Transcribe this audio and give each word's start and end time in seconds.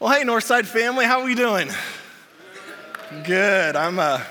Well, 0.00 0.12
hey, 0.12 0.22
Northside 0.22 0.64
family, 0.64 1.06
how 1.06 1.22
are 1.22 1.24
we 1.24 1.34
doing? 1.34 1.68
Good. 3.24 3.74
I'm, 3.74 3.98
uh, 3.98 4.22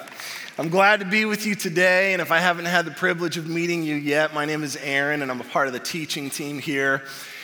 I'm 0.57 0.69
glad 0.69 1.01
to 1.01 1.05
be 1.05 1.25
with 1.25 1.45
you 1.45 1.55
today. 1.55 2.13
And 2.13 2.21
if 2.21 2.31
I 2.31 2.39
haven't 2.39 2.67
had 2.67 2.85
the 2.85 2.91
privilege 2.91 3.35
of 3.35 3.49
meeting 3.49 3.83
you 3.83 3.95
yet, 3.95 4.33
my 4.33 4.45
name 4.45 4.63
is 4.63 4.77
Aaron, 4.77 5.21
and 5.21 5.29
I'm 5.29 5.41
a 5.41 5.43
part 5.43 5.67
of 5.67 5.73
the 5.73 5.81
teaching 5.81 6.29
team 6.29 6.59
here. 6.59 7.03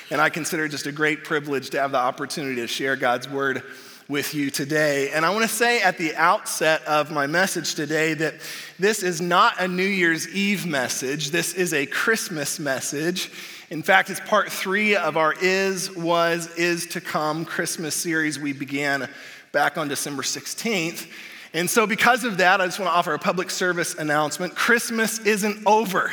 And 0.09 0.21
I 0.21 0.29
consider 0.29 0.63
it 0.63 0.69
just 0.69 0.85
a 0.85 0.91
great 0.93 1.25
privilege 1.25 1.71
to 1.71 1.81
have 1.81 1.91
the 1.91 1.97
opportunity 1.97 2.61
to 2.61 2.67
share 2.67 2.95
God's 2.95 3.27
word 3.27 3.61
with 4.07 4.33
you 4.33 4.49
today. 4.49 5.09
And 5.11 5.25
I 5.25 5.29
want 5.31 5.41
to 5.41 5.53
say 5.53 5.81
at 5.81 5.97
the 5.97 6.15
outset 6.15 6.81
of 6.85 7.11
my 7.11 7.27
message 7.27 7.75
today 7.75 8.13
that 8.13 8.35
this 8.79 9.03
is 9.03 9.19
not 9.19 9.59
a 9.59 9.67
New 9.67 9.83
Year's 9.83 10.29
Eve 10.29 10.65
message, 10.65 11.31
this 11.31 11.53
is 11.53 11.73
a 11.73 11.85
Christmas 11.87 12.57
message. 12.57 13.31
In 13.73 13.81
fact, 13.81 14.11
it's 14.11 14.19
part 14.19 14.51
three 14.51 14.95
of 14.95 15.17
our 15.17 15.33
Is, 15.41 15.89
Was, 15.95 16.55
Is 16.57 16.85
to 16.89 17.01
Come 17.01 17.43
Christmas 17.43 17.95
series 17.95 18.37
we 18.37 18.53
began 18.53 19.09
back 19.51 19.79
on 19.79 19.87
December 19.87 20.21
16th. 20.21 21.07
And 21.55 21.67
so, 21.67 21.87
because 21.87 22.23
of 22.23 22.37
that, 22.37 22.61
I 22.61 22.67
just 22.67 22.77
want 22.77 22.91
to 22.91 22.95
offer 22.95 23.15
a 23.15 23.17
public 23.17 23.49
service 23.49 23.95
announcement. 23.95 24.53
Christmas 24.53 25.17
isn't 25.25 25.65
over. 25.65 26.11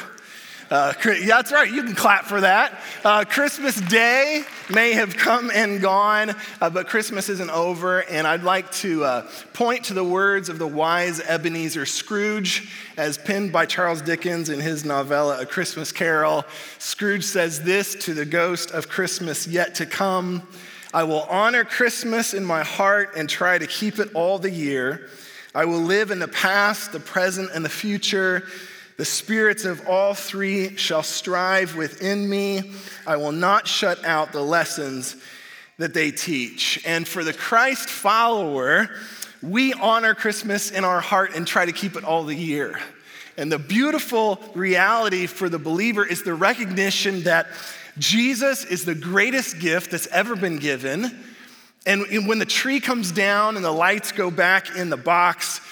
Uh, 0.70 0.92
yeah, 1.04 1.26
that's 1.26 1.50
right. 1.50 1.68
You 1.68 1.82
can 1.82 1.96
clap 1.96 2.26
for 2.26 2.40
that. 2.40 2.80
Uh, 3.04 3.24
Christmas 3.24 3.80
Day 3.80 4.44
may 4.72 4.92
have 4.92 5.16
come 5.16 5.50
and 5.52 5.80
gone, 5.80 6.36
uh, 6.60 6.70
but 6.70 6.86
Christmas 6.86 7.28
isn't 7.28 7.50
over. 7.50 8.02
And 8.04 8.24
I'd 8.24 8.44
like 8.44 8.70
to 8.74 9.04
uh, 9.04 9.30
point 9.52 9.86
to 9.86 9.94
the 9.94 10.04
words 10.04 10.48
of 10.48 10.60
the 10.60 10.68
wise 10.68 11.20
Ebenezer 11.20 11.86
Scrooge, 11.86 12.70
as 12.96 13.18
penned 13.18 13.52
by 13.52 13.66
Charles 13.66 14.00
Dickens 14.00 14.48
in 14.48 14.60
his 14.60 14.84
novella, 14.84 15.40
A 15.40 15.46
Christmas 15.46 15.90
Carol. 15.90 16.44
Scrooge 16.78 17.24
says 17.24 17.62
this 17.64 17.96
to 18.04 18.14
the 18.14 18.24
ghost 18.24 18.70
of 18.70 18.88
Christmas 18.88 19.48
yet 19.48 19.74
to 19.76 19.86
come 19.86 20.46
I 20.92 21.04
will 21.04 21.22
honor 21.30 21.64
Christmas 21.64 22.34
in 22.34 22.44
my 22.44 22.64
heart 22.64 23.10
and 23.16 23.28
try 23.28 23.58
to 23.58 23.66
keep 23.68 24.00
it 24.00 24.10
all 24.12 24.40
the 24.40 24.50
year. 24.50 25.08
I 25.54 25.64
will 25.64 25.78
live 25.78 26.10
in 26.10 26.18
the 26.18 26.26
past, 26.26 26.90
the 26.90 26.98
present, 26.98 27.50
and 27.54 27.64
the 27.64 27.68
future 27.68 28.44
the 29.00 29.06
spirits 29.06 29.64
of 29.64 29.88
all 29.88 30.12
three 30.12 30.76
shall 30.76 31.02
strive 31.02 31.74
within 31.74 32.28
me. 32.28 32.70
I 33.06 33.16
will 33.16 33.32
not 33.32 33.66
shut 33.66 34.04
out 34.04 34.32
the 34.32 34.42
lessons 34.42 35.16
that 35.78 35.94
they 35.94 36.10
teach. 36.10 36.82
And 36.84 37.08
for 37.08 37.24
the 37.24 37.32
Christ 37.32 37.88
follower, 37.88 38.90
we 39.40 39.72
honor 39.72 40.14
Christmas 40.14 40.70
in 40.70 40.84
our 40.84 41.00
heart 41.00 41.34
and 41.34 41.46
try 41.46 41.64
to 41.64 41.72
keep 41.72 41.96
it 41.96 42.04
all 42.04 42.24
the 42.24 42.36
year. 42.36 42.78
And 43.38 43.50
the 43.50 43.58
beautiful 43.58 44.38
reality 44.54 45.24
for 45.24 45.48
the 45.48 45.58
believer 45.58 46.04
is 46.04 46.22
the 46.22 46.34
recognition 46.34 47.22
that 47.22 47.46
Jesus 47.96 48.66
is 48.66 48.84
the 48.84 48.94
greatest 48.94 49.60
gift 49.60 49.92
that's 49.92 50.08
ever 50.08 50.36
been 50.36 50.58
given. 50.58 51.24
And 51.86 52.28
when 52.28 52.38
the 52.38 52.44
tree 52.44 52.80
comes 52.80 53.12
down 53.12 53.56
and 53.56 53.64
the 53.64 53.72
lights 53.72 54.12
go 54.12 54.30
back 54.30 54.76
in 54.76 54.90
the 54.90 54.98
box, 54.98 55.62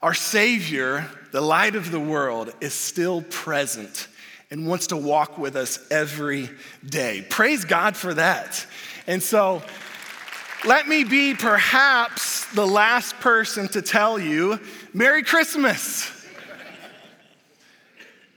our 0.00 0.14
Savior, 0.14 1.10
the 1.32 1.40
light 1.40 1.76
of 1.76 1.90
the 1.90 2.00
world, 2.00 2.52
is 2.60 2.74
still 2.74 3.22
present 3.22 4.08
and 4.50 4.66
wants 4.66 4.88
to 4.88 4.96
walk 4.96 5.38
with 5.38 5.56
us 5.56 5.78
every 5.90 6.50
day. 6.84 7.24
Praise 7.28 7.64
God 7.64 7.96
for 7.96 8.14
that. 8.14 8.66
And 9.06 9.22
so, 9.22 9.62
let 10.66 10.88
me 10.88 11.04
be 11.04 11.34
perhaps 11.34 12.44
the 12.52 12.66
last 12.66 13.18
person 13.20 13.68
to 13.68 13.80
tell 13.80 14.18
you 14.18 14.60
Merry 14.92 15.22
Christmas. 15.22 16.10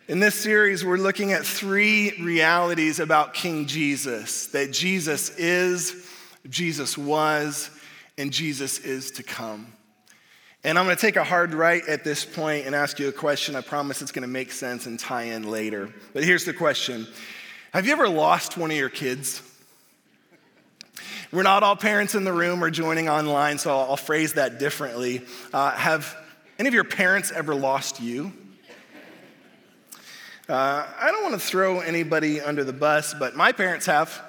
In 0.07 0.19
this 0.19 0.35
series, 0.35 0.85
we're 0.85 0.97
looking 0.97 1.33
at 1.33 1.45
three 1.45 2.11
realities 2.21 2.99
about 2.99 3.33
King 3.33 3.65
Jesus 3.65 4.47
that 4.47 4.71
Jesus 4.71 5.29
is, 5.37 6.09
Jesus 6.49 6.97
was, 6.97 7.69
and 8.17 8.31
Jesus 8.31 8.79
is 8.79 9.11
to 9.11 9.23
come. 9.23 9.72
And 10.65 10.79
I'm 10.79 10.85
going 10.85 10.95
to 10.95 11.01
take 11.01 11.17
a 11.17 11.25
hard 11.25 11.53
right 11.53 11.85
at 11.89 12.05
this 12.05 12.23
point 12.23 12.65
and 12.65 12.73
ask 12.73 12.97
you 12.97 13.09
a 13.09 13.11
question. 13.11 13.53
I 13.57 13.61
promise 13.61 14.01
it's 14.01 14.13
going 14.13 14.21
to 14.21 14.29
make 14.29 14.49
sense 14.53 14.85
and 14.85 14.97
tie 14.97 15.23
in 15.23 15.43
later. 15.43 15.89
But 16.13 16.23
here's 16.23 16.45
the 16.45 16.53
question 16.53 17.05
Have 17.73 17.85
you 17.85 17.91
ever 17.91 18.07
lost 18.07 18.57
one 18.57 18.71
of 18.71 18.77
your 18.77 18.89
kids? 18.89 19.41
We're 21.33 21.43
not 21.43 21.63
all 21.63 21.75
parents 21.75 22.15
in 22.15 22.23
the 22.23 22.31
room 22.31 22.63
or 22.63 22.69
joining 22.69 23.09
online, 23.09 23.57
so 23.57 23.77
I'll, 23.77 23.97
phrase 23.97 24.35
that 24.35 24.57
differently. 24.57 25.25
Uh, 25.51 25.71
have 25.71 26.15
any 26.57 26.67
of 26.67 26.73
your 26.73 26.83
parents 26.83 27.31
ever 27.31 27.55
lost 27.55 27.99
you? 27.99 28.31
Uh, 30.47 30.85
I 30.97 31.11
don't 31.11 31.23
want 31.23 31.33
to 31.33 31.45
throw 31.45 31.79
anybody 31.79 32.39
under 32.39 32.63
the 32.63 32.71
bus, 32.71 33.13
but 33.17 33.35
my 33.35 33.51
parents 33.51 33.87
have. 33.87 34.21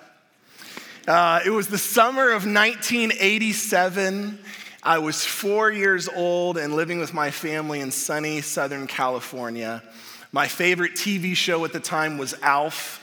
Uh, 1.06 1.40
it 1.44 1.50
was 1.50 1.68
the 1.68 1.78
summer 1.78 2.30
of 2.30 2.46
1987. 2.46 4.38
I 4.86 4.98
was 4.98 5.24
four 5.24 5.72
years 5.72 6.10
old 6.14 6.58
and 6.58 6.76
living 6.76 6.98
with 6.98 7.14
my 7.14 7.30
family 7.30 7.80
in 7.80 7.90
sunny 7.90 8.42
Southern 8.42 8.86
California. 8.86 9.82
My 10.30 10.46
favorite 10.46 10.92
TV 10.92 11.34
show 11.34 11.64
at 11.64 11.72
the 11.72 11.80
time 11.80 12.18
was 12.18 12.34
Alf. 12.42 13.00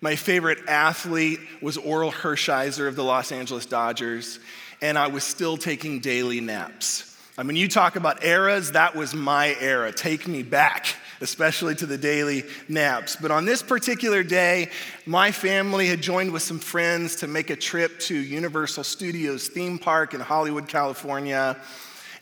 My 0.00 0.16
favorite 0.16 0.58
athlete 0.66 1.38
was 1.62 1.76
Orel 1.76 2.10
Hershiser 2.10 2.88
of 2.88 2.96
the 2.96 3.04
Los 3.04 3.30
Angeles 3.30 3.64
Dodgers. 3.64 4.40
And 4.82 4.98
I 4.98 5.06
was 5.06 5.22
still 5.22 5.56
taking 5.56 6.00
daily 6.00 6.40
naps. 6.40 7.16
I 7.38 7.44
mean, 7.44 7.56
you 7.56 7.68
talk 7.68 7.94
about 7.94 8.24
eras, 8.24 8.72
that 8.72 8.96
was 8.96 9.14
my 9.14 9.54
era. 9.60 9.92
Take 9.92 10.26
me 10.26 10.42
back 10.42 10.96
especially 11.20 11.74
to 11.76 11.86
the 11.86 11.98
daily 11.98 12.44
naps. 12.68 13.16
But 13.16 13.30
on 13.30 13.44
this 13.44 13.62
particular 13.62 14.22
day, 14.22 14.70
my 15.06 15.30
family 15.32 15.86
had 15.86 16.00
joined 16.00 16.32
with 16.32 16.42
some 16.42 16.58
friends 16.58 17.16
to 17.16 17.26
make 17.26 17.50
a 17.50 17.56
trip 17.56 17.98
to 18.00 18.14
Universal 18.14 18.84
Studios 18.84 19.48
theme 19.48 19.78
park 19.78 20.14
in 20.14 20.20
Hollywood, 20.20 20.68
California. 20.68 21.56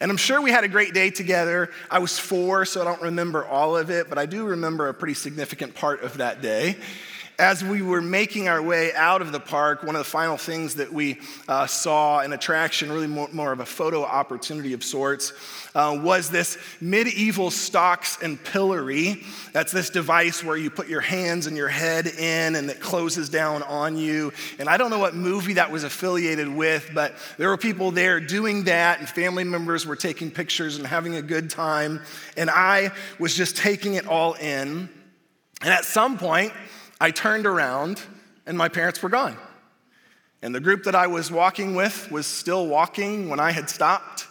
And 0.01 0.11
I'm 0.11 0.17
sure 0.17 0.41
we 0.41 0.51
had 0.51 0.65
a 0.65 0.69
great 0.69 0.95
day 0.95 1.11
together. 1.11 1.71
I 1.91 1.99
was 1.99 2.19
four, 2.19 2.65
so 2.65 2.81
I 2.81 2.85
don't 2.85 3.03
remember 3.03 3.45
all 3.45 3.77
of 3.77 3.91
it, 3.91 4.09
but 4.09 4.19
I 4.19 4.27
do 4.27 4.47
remember 4.47 4.89
a 4.89 4.95
pretty 4.95 5.15
significant 5.15 5.75
part 5.75 6.03
of 6.03 6.19
that 6.19 6.41
day 6.41 6.77
as 7.39 7.63
we 7.63 7.83
were 7.83 8.03
making 8.03 8.49
our 8.49 8.61
way 8.61 8.93
out 8.95 9.23
of 9.23 9.31
the 9.31 9.39
park, 9.39 9.85
one 9.85 9.95
of 9.95 10.01
the 10.01 10.11
final 10.11 10.37
things 10.37 10.75
that 10.75 10.93
we 10.93 11.21
uh, 11.47 11.67
saw, 11.69 12.19
an 12.19 12.33
attraction, 12.33 12.91
really 12.91 13.07
more, 13.07 13.29
more, 13.31 13.53
of 13.53 13.61
a 13.61 13.67
photo 13.67 14.03
opportunity 14.03 14.73
of 14.73 14.83
sorts, 14.83 15.33
uh, 15.77 15.97
was 16.03 16.31
this 16.31 16.59
medieval 16.81 17.53
stocks 17.53 18.19
and 18.21 18.43
pillory. 18.43 19.23
That's 19.53 19.71
this 19.71 19.89
device 19.89 20.43
where 20.43 20.57
you 20.57 20.69
put 20.69 20.89
your 20.89 21.01
hands 21.01 21.47
and 21.47 21.57
your 21.57 21.69
head 21.69 22.09
in 22.09 22.57
and 22.57 22.69
it 22.69 22.81
closes 22.81 23.29
down 23.29 23.63
on 23.63 23.97
you. 23.97 24.33
And 24.59 24.69
I 24.69 24.77
don't 24.77 24.91
know 24.91 24.99
what 24.99 25.15
movie 25.15 25.55
that 25.55 25.71
was 25.71 25.85
affiliated 25.85 26.49
with, 26.49 26.91
but 26.93 27.15
there 27.37 27.51
were 27.51 27.57
people 27.57 27.93
there 27.93 28.19
doing 28.19 28.65
that, 28.65 28.99
and 28.99 29.09
family 29.09 29.45
members 29.45 29.87
were 29.87 29.97
taking 29.97 30.33
pictures 30.33 30.77
and 30.77 30.85
having 30.85 31.15
a 31.15 31.23
good 31.23 31.51
time. 31.51 32.03
And 32.37 32.51
I 32.51 32.91
was 33.21 33.33
just 33.35 33.57
taking 33.57 33.95
it 33.95 34.09
all 34.09 34.33
in. 34.35 34.89
And 35.61 35.73
at 35.73 35.85
some 35.85 36.19
point, 36.19 36.53
I 37.01 37.11
turned 37.11 37.47
around 37.47 38.01
and 38.47 38.57
my 38.57 38.69
parents 38.69 39.03
were 39.03 39.09
gone. 39.09 39.37
And 40.43 40.55
the 40.55 40.61
group 40.61 40.85
that 40.85 40.95
I 40.95 41.07
was 41.09 41.31
walking 41.31 41.75
with 41.75 42.11
was 42.11 42.27
still 42.27 42.67
walking 42.67 43.29
when 43.29 43.41
I 43.41 43.51
had 43.51 43.69
stopped. 43.69 44.27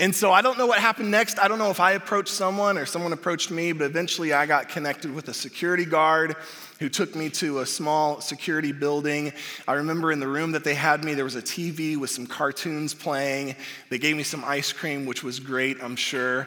And 0.00 0.14
so 0.14 0.30
I 0.30 0.42
don't 0.42 0.56
know 0.58 0.66
what 0.66 0.78
happened 0.78 1.10
next. 1.10 1.40
I 1.40 1.48
don't 1.48 1.58
know 1.58 1.70
if 1.70 1.80
I 1.80 1.92
approached 1.92 2.32
someone 2.32 2.78
or 2.78 2.86
someone 2.86 3.12
approached 3.12 3.50
me, 3.50 3.72
but 3.72 3.86
eventually 3.86 4.32
I 4.32 4.46
got 4.46 4.68
connected 4.68 5.12
with 5.12 5.28
a 5.28 5.34
security 5.34 5.84
guard 5.84 6.36
who 6.78 6.88
took 6.88 7.16
me 7.16 7.30
to 7.30 7.60
a 7.60 7.66
small 7.66 8.20
security 8.20 8.70
building. 8.70 9.32
I 9.66 9.72
remember 9.72 10.12
in 10.12 10.20
the 10.20 10.28
room 10.28 10.52
that 10.52 10.62
they 10.62 10.74
had 10.74 11.02
me, 11.02 11.14
there 11.14 11.24
was 11.24 11.34
a 11.34 11.42
TV 11.42 11.96
with 11.96 12.10
some 12.10 12.28
cartoons 12.28 12.94
playing. 12.94 13.56
They 13.88 13.98
gave 13.98 14.16
me 14.16 14.22
some 14.22 14.44
ice 14.44 14.72
cream, 14.72 15.04
which 15.04 15.24
was 15.24 15.40
great, 15.40 15.82
I'm 15.82 15.96
sure. 15.96 16.46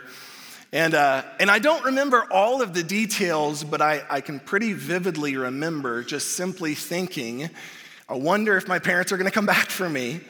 And, 0.73 0.93
uh, 0.93 1.23
and 1.39 1.51
I 1.51 1.59
don't 1.59 1.83
remember 1.83 2.25
all 2.31 2.61
of 2.61 2.73
the 2.73 2.83
details, 2.83 3.63
but 3.63 3.81
I, 3.81 4.03
I 4.09 4.21
can 4.21 4.39
pretty 4.39 4.71
vividly 4.71 5.35
remember 5.35 6.01
just 6.01 6.31
simply 6.31 6.75
thinking, 6.75 7.49
I 8.07 8.15
wonder 8.15 8.55
if 8.55 8.67
my 8.67 8.79
parents 8.79 9.11
are 9.11 9.17
gonna 9.17 9.31
come 9.31 9.45
back 9.45 9.69
for 9.69 9.89
me. 9.89 10.21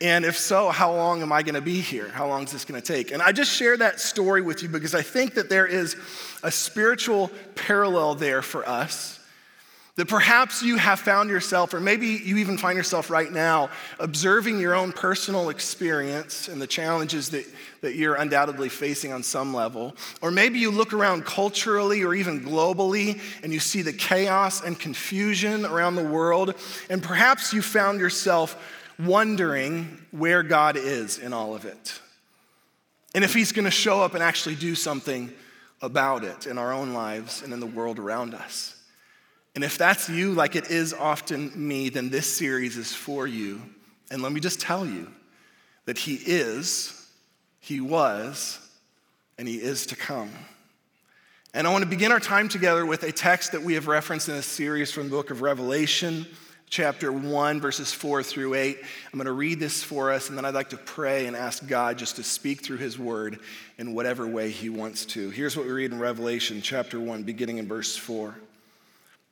And 0.00 0.24
if 0.24 0.38
so, 0.38 0.68
how 0.68 0.94
long 0.94 1.22
am 1.22 1.32
I 1.32 1.42
gonna 1.42 1.62
be 1.62 1.80
here? 1.80 2.08
How 2.10 2.28
long 2.28 2.44
is 2.44 2.52
this 2.52 2.64
gonna 2.66 2.82
take? 2.82 3.12
And 3.12 3.22
I 3.22 3.32
just 3.32 3.50
share 3.50 3.76
that 3.78 3.98
story 3.98 4.42
with 4.42 4.62
you 4.62 4.68
because 4.68 4.94
I 4.94 5.02
think 5.02 5.34
that 5.34 5.48
there 5.48 5.66
is 5.66 5.96
a 6.42 6.50
spiritual 6.50 7.30
parallel 7.54 8.14
there 8.14 8.42
for 8.42 8.68
us 8.68 9.17
that 9.98 10.06
perhaps 10.06 10.62
you 10.62 10.76
have 10.76 11.00
found 11.00 11.28
yourself, 11.28 11.74
or 11.74 11.80
maybe 11.80 12.06
you 12.06 12.36
even 12.36 12.56
find 12.56 12.76
yourself 12.76 13.10
right 13.10 13.32
now, 13.32 13.68
observing 13.98 14.60
your 14.60 14.76
own 14.76 14.92
personal 14.92 15.48
experience 15.48 16.46
and 16.46 16.62
the 16.62 16.68
challenges 16.68 17.30
that, 17.30 17.44
that 17.80 17.96
you're 17.96 18.14
undoubtedly 18.14 18.68
facing 18.68 19.12
on 19.12 19.24
some 19.24 19.52
level. 19.52 19.96
Or 20.22 20.30
maybe 20.30 20.60
you 20.60 20.70
look 20.70 20.92
around 20.92 21.26
culturally 21.26 22.04
or 22.04 22.14
even 22.14 22.44
globally 22.44 23.20
and 23.42 23.52
you 23.52 23.58
see 23.58 23.82
the 23.82 23.92
chaos 23.92 24.62
and 24.62 24.78
confusion 24.78 25.66
around 25.66 25.96
the 25.96 26.04
world, 26.04 26.54
and 26.88 27.02
perhaps 27.02 27.52
you 27.52 27.60
found 27.60 27.98
yourself 27.98 28.56
wondering 29.00 29.98
where 30.12 30.44
God 30.44 30.76
is 30.76 31.18
in 31.18 31.32
all 31.32 31.56
of 31.56 31.64
it. 31.64 32.00
And 33.16 33.24
if 33.24 33.34
He's 33.34 33.50
gonna 33.50 33.68
show 33.68 34.00
up 34.00 34.14
and 34.14 34.22
actually 34.22 34.54
do 34.54 34.76
something 34.76 35.32
about 35.82 36.22
it 36.22 36.46
in 36.46 36.56
our 36.56 36.72
own 36.72 36.92
lives 36.92 37.42
and 37.42 37.52
in 37.52 37.58
the 37.58 37.66
world 37.66 37.98
around 37.98 38.32
us. 38.32 38.77
And 39.54 39.64
if 39.64 39.78
that's 39.78 40.08
you, 40.08 40.32
like 40.32 40.56
it 40.56 40.70
is 40.70 40.94
often 40.94 41.50
me, 41.54 41.88
then 41.88 42.10
this 42.10 42.36
series 42.36 42.76
is 42.76 42.94
for 42.94 43.26
you 43.26 43.60
And 44.10 44.22
let 44.22 44.32
me 44.32 44.40
just 44.40 44.60
tell 44.60 44.86
you 44.86 45.10
that 45.84 45.98
He 45.98 46.14
is, 46.14 47.08
He 47.60 47.80
was, 47.80 48.58
and 49.36 49.46
He 49.46 49.56
is 49.56 49.86
to 49.86 49.96
come. 49.96 50.30
And 51.54 51.66
I 51.66 51.72
want 51.72 51.82
to 51.82 51.90
begin 51.90 52.12
our 52.12 52.20
time 52.20 52.48
together 52.48 52.84
with 52.84 53.02
a 53.02 53.12
text 53.12 53.52
that 53.52 53.62
we 53.62 53.74
have 53.74 53.88
referenced 53.88 54.28
in 54.28 54.34
a 54.34 54.42
series 54.42 54.90
from 54.90 55.04
the 55.04 55.10
book 55.10 55.30
of 55.30 55.42
Revelation, 55.42 56.26
chapter 56.70 57.10
1, 57.10 57.60
verses 57.60 57.92
4 57.92 58.22
through 58.22 58.54
8. 58.54 58.78
I'm 58.80 59.18
going 59.18 59.26
to 59.26 59.32
read 59.32 59.58
this 59.58 59.82
for 59.82 60.12
us, 60.12 60.28
and 60.28 60.36
then 60.36 60.44
I'd 60.44 60.54
like 60.54 60.70
to 60.70 60.76
pray 60.76 61.26
and 61.26 61.34
ask 61.34 61.66
God 61.66 61.98
just 61.98 62.16
to 62.16 62.22
speak 62.22 62.62
through 62.62 62.76
His 62.78 62.98
word 62.98 63.40
in 63.78 63.94
whatever 63.94 64.26
way 64.26 64.50
He 64.50 64.68
wants 64.68 65.06
to. 65.06 65.30
Here's 65.30 65.56
what 65.56 65.66
we 65.66 65.72
read 65.72 65.92
in 65.92 65.98
Revelation, 65.98 66.60
chapter 66.62 67.00
1, 67.00 67.22
beginning 67.22 67.58
in 67.58 67.66
verse 67.66 67.96
4. 67.96 68.34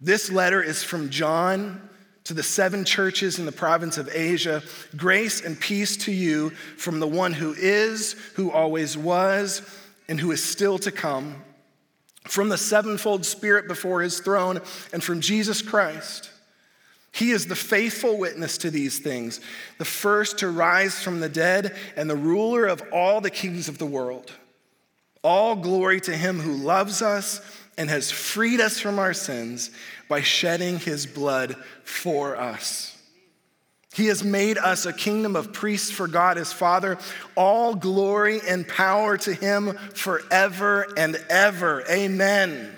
This 0.00 0.31
letter 0.31 0.62
is 0.62 0.82
from 0.82 1.10
John 1.10 1.88
to 2.25 2.34
the 2.34 2.43
seven 2.43 2.84
churches 2.84 3.38
in 3.38 3.46
the 3.46 3.52
province 3.52 3.98
of 3.98 4.10
Asia. 4.12 4.62
Grace 4.96 5.44
and 5.44 5.58
peace 5.58 5.96
to 5.98 6.12
you 6.12 6.50
from 6.50 7.00
the 7.00 7.06
one 7.06 7.32
who 7.32 7.54
is, 7.54 8.14
who 8.34 8.50
always 8.50 8.96
was, 8.96 9.62
and 10.08 10.20
who 10.20 10.32
is 10.32 10.43
still 10.43 10.78
to 10.78 10.93
come, 10.93 11.43
from 12.25 12.48
the 12.48 12.58
sevenfold 12.58 13.25
Spirit 13.25 13.69
before 13.69 14.02
his 14.02 14.20
throne, 14.20 14.60
and 14.93 15.02
from 15.02 15.20
Jesus 15.20 15.62
Christ. 15.62 16.31
He 17.12 17.31
is 17.31 17.46
the 17.46 17.56
faithful 17.56 18.19
witness 18.19 18.58
to 18.58 18.70
these 18.70 18.98
things, 18.98 19.40
the 19.78 19.87
first 19.87 20.38
to 20.40 20.50
rise 20.50 21.00
from 21.00 21.20
the 21.20 21.28
dead, 21.31 21.75
and 21.96 22.10
the 22.10 22.16
ruler 22.16 22.66
of 22.66 22.82
all 22.93 23.20
the 23.20 23.31
kings 23.31 23.69
of 23.69 23.78
the 23.78 23.87
world. 23.87 24.32
All 25.22 25.56
glory 25.56 26.00
to 26.02 26.14
him 26.14 26.40
who 26.40 26.52
loves 26.52 27.00
us 27.00 27.40
and 27.78 27.90
has 27.90 28.11
freed 28.11 28.61
us 28.61 28.81
from 28.81 28.99
our 28.99 29.12
sins 29.12 29.70
by 30.08 30.23
shedding 30.23 30.78
his 30.78 31.06
blood 31.06 31.56
for 31.84 32.37
us. 32.37 32.96
He 33.94 34.06
has 34.06 34.23
made 34.23 34.58
us 34.58 34.84
a 34.84 34.93
kingdom 34.93 35.37
of 35.37 35.55
priests 35.55 35.90
for 35.90 36.06
God 36.06 36.37
his 36.37 36.52
Father. 36.52 36.99
All 37.34 37.75
glory 37.75 38.40
and 38.46 38.69
power 38.69 39.17
to 39.19 39.32
him 39.32 39.73
forever 39.94 40.87
and 40.99 41.17
ever. 41.31 41.82
Amen. 41.90 42.75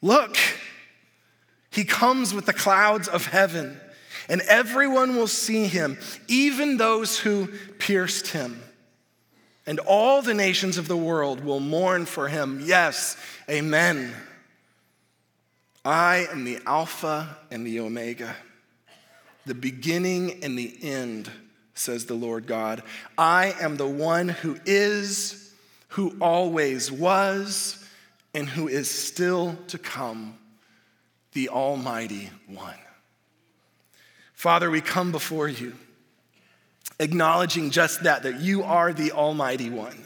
Look, 0.00 0.38
he 1.70 1.84
comes 1.84 2.32
with 2.32 2.46
the 2.46 2.54
clouds 2.54 3.06
of 3.06 3.26
heaven, 3.26 3.78
and 4.30 4.40
everyone 4.42 5.14
will 5.14 5.26
see 5.26 5.66
him, 5.66 5.98
even 6.26 6.78
those 6.78 7.18
who 7.18 7.48
pierced 7.78 8.28
him. 8.28 8.62
And 9.66 9.80
all 9.80 10.22
the 10.22 10.34
nations 10.34 10.78
of 10.78 10.86
the 10.86 10.96
world 10.96 11.44
will 11.44 11.60
mourn 11.60 12.06
for 12.06 12.28
him. 12.28 12.60
Yes, 12.64 13.16
amen. 13.50 14.14
I 15.84 16.26
am 16.30 16.44
the 16.44 16.58
Alpha 16.66 17.36
and 17.50 17.66
the 17.66 17.80
Omega, 17.80 18.34
the 19.44 19.54
beginning 19.54 20.42
and 20.42 20.58
the 20.58 20.76
end, 20.82 21.30
says 21.74 22.06
the 22.06 22.14
Lord 22.14 22.46
God. 22.46 22.82
I 23.16 23.54
am 23.60 23.76
the 23.76 23.86
one 23.86 24.28
who 24.28 24.58
is, 24.66 25.52
who 25.88 26.16
always 26.20 26.90
was, 26.90 27.84
and 28.34 28.48
who 28.48 28.68
is 28.68 28.90
still 28.90 29.56
to 29.68 29.78
come, 29.78 30.36
the 31.32 31.48
Almighty 31.48 32.30
One. 32.46 32.78
Father, 34.34 34.70
we 34.70 34.80
come 34.80 35.12
before 35.12 35.48
you, 35.48 35.74
acknowledging 36.98 37.70
just 37.70 38.04
that, 38.04 38.22
that 38.22 38.40
you 38.40 38.62
are 38.62 38.92
the 38.92 39.12
Almighty 39.12 39.70
One. 39.70 40.04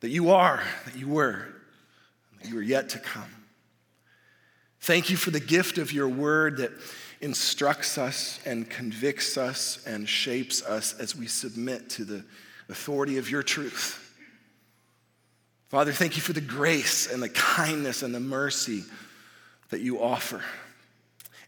That 0.00 0.10
you 0.10 0.30
are, 0.30 0.62
that 0.84 0.96
you 0.96 1.08
were, 1.08 1.46
that 2.40 2.48
you 2.48 2.58
are 2.58 2.62
yet 2.62 2.90
to 2.90 2.98
come. 2.98 3.34
Thank 4.80 5.10
you 5.10 5.16
for 5.16 5.30
the 5.30 5.40
gift 5.40 5.76
of 5.78 5.92
your 5.92 6.08
word 6.08 6.58
that 6.58 6.70
instructs 7.20 7.98
us 7.98 8.38
and 8.46 8.70
convicts 8.70 9.36
us 9.36 9.84
and 9.86 10.08
shapes 10.08 10.62
us 10.62 10.94
as 10.98 11.16
we 11.16 11.26
submit 11.26 11.90
to 11.90 12.04
the 12.04 12.24
authority 12.68 13.18
of 13.18 13.28
your 13.28 13.42
truth. 13.42 14.04
Father, 15.68 15.92
thank 15.92 16.16
you 16.16 16.22
for 16.22 16.32
the 16.32 16.40
grace 16.40 17.12
and 17.12 17.22
the 17.22 17.28
kindness 17.28 18.02
and 18.02 18.14
the 18.14 18.20
mercy 18.20 18.84
that 19.70 19.80
you 19.80 20.02
offer. 20.02 20.42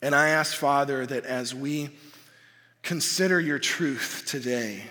And 0.02 0.14
I 0.14 0.30
ask, 0.30 0.54
Father, 0.54 1.06
that 1.06 1.24
as 1.24 1.54
we 1.54 1.90
consider 2.82 3.40
your 3.40 3.58
truth 3.58 4.24
today, 4.26 4.82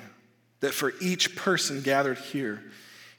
that 0.60 0.74
for 0.74 0.94
each 1.02 1.36
person 1.36 1.82
gathered 1.82 2.18
here, 2.18 2.62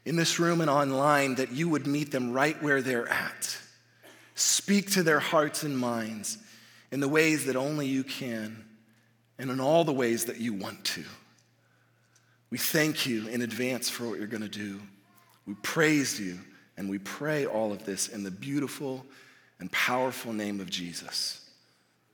in 0.05 0.17
this 0.17 0.39
room 0.39 0.61
and 0.61 0.71
online 0.71 1.37
that 1.37 1.53
you 1.53 1.69
would 1.69 1.87
meet 1.87 2.11
them 2.11 2.33
right 2.33 2.61
where 2.63 2.83
they're 2.83 3.09
at. 3.09 3.59
Speak 4.35 4.93
to 4.93 5.03
their 5.03 5.21
hearts 5.21 5.63
and 5.63 5.77
minds 5.79 6.39
in 6.91 7.01
the 7.01 7.09
ways 7.09 7.47
that 7.47 7.57
only 7.57 7.87
you 7.87 8.03
can 8.03 8.65
and 9.39 9.51
in 9.51 9.61
all 9.61 9.85
the 9.85 9.93
ways 9.93 10.27
that 10.27 10.39
you 10.39 10.55
want 10.55 10.85
to. 10.85 11.05
We 12.51 12.59
thank 12.59 13.07
you 13.07 13.29
in 13.29 13.43
advance 13.43 13.89
for 13.89 14.09
what 14.09 14.19
you're 14.19 14.27
going 14.27 14.43
to 14.43 14.49
do. 14.49 14.81
We 15.47 15.55
praise 15.63 16.19
you 16.19 16.39
and 16.77 16.89
we 16.89 16.99
pray 16.99 17.47
all 17.47 17.73
of 17.73 17.85
this 17.85 18.09
in 18.09 18.23
the 18.23 18.31
beautiful 18.31 19.05
and 19.61 19.71
powerful 19.71 20.33
name 20.33 20.61
of 20.61 20.71
Jesus. 20.71 21.49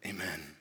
Amen. 0.04 0.55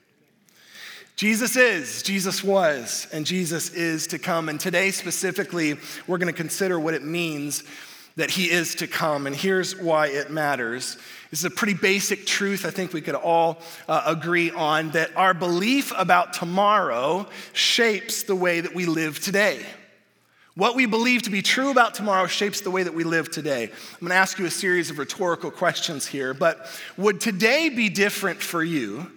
Jesus 1.16 1.56
is, 1.56 2.02
Jesus 2.02 2.44
was, 2.44 3.08
and 3.10 3.24
Jesus 3.24 3.70
is 3.70 4.06
to 4.08 4.18
come. 4.18 4.50
And 4.50 4.60
today, 4.60 4.90
specifically, 4.90 5.78
we're 6.06 6.18
going 6.18 6.32
to 6.32 6.38
consider 6.38 6.78
what 6.78 6.92
it 6.92 7.02
means 7.02 7.64
that 8.16 8.30
he 8.30 8.50
is 8.50 8.74
to 8.76 8.86
come. 8.86 9.26
And 9.26 9.34
here's 9.34 9.74
why 9.74 10.08
it 10.08 10.30
matters. 10.30 10.98
This 11.30 11.38
is 11.38 11.46
a 11.46 11.50
pretty 11.50 11.72
basic 11.72 12.26
truth 12.26 12.66
I 12.66 12.70
think 12.70 12.92
we 12.92 13.00
could 13.00 13.14
all 13.14 13.62
uh, 13.88 14.02
agree 14.04 14.50
on 14.50 14.90
that 14.90 15.16
our 15.16 15.32
belief 15.32 15.90
about 15.96 16.34
tomorrow 16.34 17.26
shapes 17.54 18.24
the 18.24 18.36
way 18.36 18.60
that 18.60 18.74
we 18.74 18.84
live 18.84 19.18
today. 19.18 19.64
What 20.54 20.74
we 20.74 20.84
believe 20.84 21.22
to 21.22 21.30
be 21.30 21.40
true 21.40 21.70
about 21.70 21.94
tomorrow 21.94 22.26
shapes 22.26 22.60
the 22.60 22.70
way 22.70 22.82
that 22.82 22.94
we 22.94 23.04
live 23.04 23.30
today. 23.30 23.64
I'm 23.64 24.00
going 24.00 24.10
to 24.10 24.16
ask 24.16 24.38
you 24.38 24.44
a 24.44 24.50
series 24.50 24.90
of 24.90 24.98
rhetorical 24.98 25.50
questions 25.50 26.06
here, 26.06 26.34
but 26.34 26.66
would 26.98 27.22
today 27.22 27.70
be 27.70 27.88
different 27.88 28.42
for 28.42 28.62
you 28.62 29.10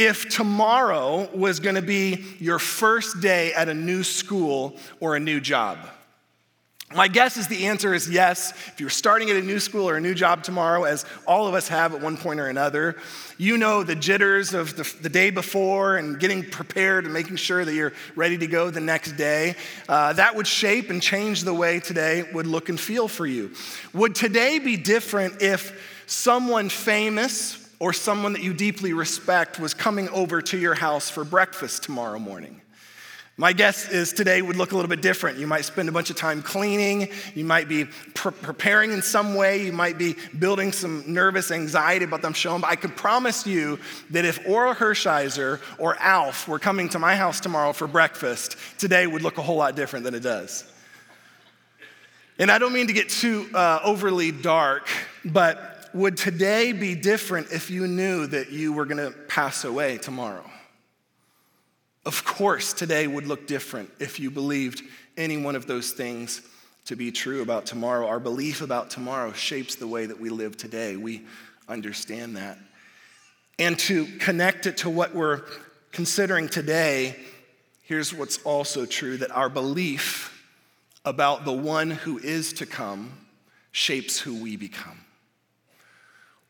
if 0.00 0.30
tomorrow 0.30 1.28
was 1.34 1.60
going 1.60 1.74
to 1.74 1.82
be 1.82 2.24
your 2.38 2.58
first 2.58 3.20
day 3.20 3.52
at 3.52 3.68
a 3.68 3.74
new 3.74 4.02
school 4.02 4.74
or 4.98 5.14
a 5.14 5.20
new 5.20 5.40
job? 5.40 5.78
My 6.94 7.06
guess 7.06 7.36
is 7.36 7.48
the 7.48 7.66
answer 7.66 7.92
is 7.92 8.08
yes. 8.08 8.52
If 8.66 8.80
you're 8.80 8.88
starting 8.88 9.28
at 9.28 9.36
a 9.36 9.42
new 9.42 9.60
school 9.60 9.88
or 9.88 9.96
a 9.96 10.00
new 10.00 10.14
job 10.14 10.42
tomorrow, 10.42 10.84
as 10.84 11.04
all 11.26 11.46
of 11.46 11.52
us 11.52 11.68
have 11.68 11.94
at 11.94 12.00
one 12.00 12.16
point 12.16 12.40
or 12.40 12.48
another, 12.48 12.96
you 13.36 13.58
know 13.58 13.84
the 13.84 13.94
jitters 13.94 14.54
of 14.54 14.74
the, 14.74 14.90
the 15.02 15.10
day 15.10 15.28
before 15.28 15.98
and 15.98 16.18
getting 16.18 16.44
prepared 16.44 17.04
and 17.04 17.12
making 17.12 17.36
sure 17.36 17.64
that 17.64 17.74
you're 17.74 17.92
ready 18.16 18.38
to 18.38 18.46
go 18.46 18.70
the 18.70 18.80
next 18.80 19.12
day. 19.12 19.54
Uh, 19.86 20.14
that 20.14 20.34
would 20.34 20.46
shape 20.46 20.88
and 20.88 21.02
change 21.02 21.42
the 21.42 21.54
way 21.54 21.78
today 21.78 22.24
would 22.32 22.46
look 22.46 22.70
and 22.70 22.80
feel 22.80 23.06
for 23.06 23.26
you. 23.26 23.52
Would 23.92 24.14
today 24.14 24.58
be 24.58 24.78
different 24.78 25.42
if 25.42 26.02
someone 26.06 26.70
famous 26.70 27.69
or 27.80 27.92
someone 27.92 28.34
that 28.34 28.42
you 28.42 28.54
deeply 28.54 28.92
respect 28.92 29.58
was 29.58 29.74
coming 29.74 30.08
over 30.10 30.40
to 30.42 30.58
your 30.58 30.74
house 30.74 31.10
for 31.10 31.24
breakfast 31.24 31.82
tomorrow 31.82 32.18
morning. 32.18 32.60
My 33.40 33.54
guess 33.54 33.88
is 33.88 34.12
today 34.12 34.42
would 34.42 34.56
look 34.56 34.72
a 34.72 34.76
little 34.76 34.90
bit 34.90 35.00
different. 35.00 35.38
You 35.38 35.46
might 35.46 35.64
spend 35.64 35.88
a 35.88 35.92
bunch 35.92 36.10
of 36.10 36.16
time 36.16 36.42
cleaning. 36.42 37.08
You 37.34 37.46
might 37.46 37.70
be 37.70 37.86
pre- 38.12 38.32
preparing 38.32 38.92
in 38.92 39.00
some 39.00 39.34
way. 39.34 39.64
You 39.64 39.72
might 39.72 39.96
be 39.96 40.16
building 40.38 40.72
some 40.72 41.04
nervous 41.06 41.50
anxiety 41.50 42.04
about 42.04 42.20
them 42.20 42.34
showing. 42.34 42.60
But 42.60 42.68
I 42.68 42.76
can 42.76 42.90
promise 42.90 43.46
you 43.46 43.78
that 44.10 44.26
if 44.26 44.44
Orel 44.44 44.74
Hershiser 44.74 45.58
or 45.78 45.96
Alf 46.00 46.48
were 46.48 46.58
coming 46.58 46.90
to 46.90 46.98
my 46.98 47.16
house 47.16 47.40
tomorrow 47.40 47.72
for 47.72 47.86
breakfast, 47.86 48.58
today 48.76 49.06
would 49.06 49.22
look 49.22 49.38
a 49.38 49.42
whole 49.42 49.56
lot 49.56 49.74
different 49.74 50.04
than 50.04 50.14
it 50.14 50.22
does. 50.22 50.70
And 52.38 52.50
I 52.50 52.58
don't 52.58 52.74
mean 52.74 52.88
to 52.88 52.92
get 52.92 53.08
too 53.08 53.48
uh, 53.54 53.80
overly 53.82 54.32
dark, 54.32 54.86
but 55.24 55.69
would 55.94 56.16
today 56.16 56.72
be 56.72 56.94
different 56.94 57.52
if 57.52 57.70
you 57.70 57.86
knew 57.86 58.26
that 58.26 58.50
you 58.50 58.72
were 58.72 58.84
going 58.84 59.12
to 59.12 59.16
pass 59.28 59.64
away 59.64 59.98
tomorrow? 59.98 60.48
Of 62.06 62.24
course, 62.24 62.72
today 62.72 63.06
would 63.06 63.26
look 63.26 63.46
different 63.46 63.90
if 63.98 64.18
you 64.18 64.30
believed 64.30 64.82
any 65.16 65.36
one 65.36 65.56
of 65.56 65.66
those 65.66 65.92
things 65.92 66.42
to 66.86 66.96
be 66.96 67.12
true 67.12 67.42
about 67.42 67.66
tomorrow. 67.66 68.06
Our 68.06 68.20
belief 68.20 68.62
about 68.62 68.90
tomorrow 68.90 69.32
shapes 69.32 69.74
the 69.74 69.86
way 69.86 70.06
that 70.06 70.18
we 70.18 70.30
live 70.30 70.56
today. 70.56 70.96
We 70.96 71.22
understand 71.68 72.36
that. 72.36 72.58
And 73.58 73.78
to 73.80 74.06
connect 74.18 74.66
it 74.66 74.78
to 74.78 74.90
what 74.90 75.14
we're 75.14 75.42
considering 75.92 76.48
today, 76.48 77.16
here's 77.82 78.14
what's 78.14 78.38
also 78.38 78.86
true 78.86 79.18
that 79.18 79.30
our 79.30 79.50
belief 79.50 80.46
about 81.04 81.44
the 81.44 81.52
one 81.52 81.90
who 81.90 82.18
is 82.18 82.54
to 82.54 82.66
come 82.66 83.12
shapes 83.72 84.18
who 84.18 84.42
we 84.42 84.56
become. 84.56 84.98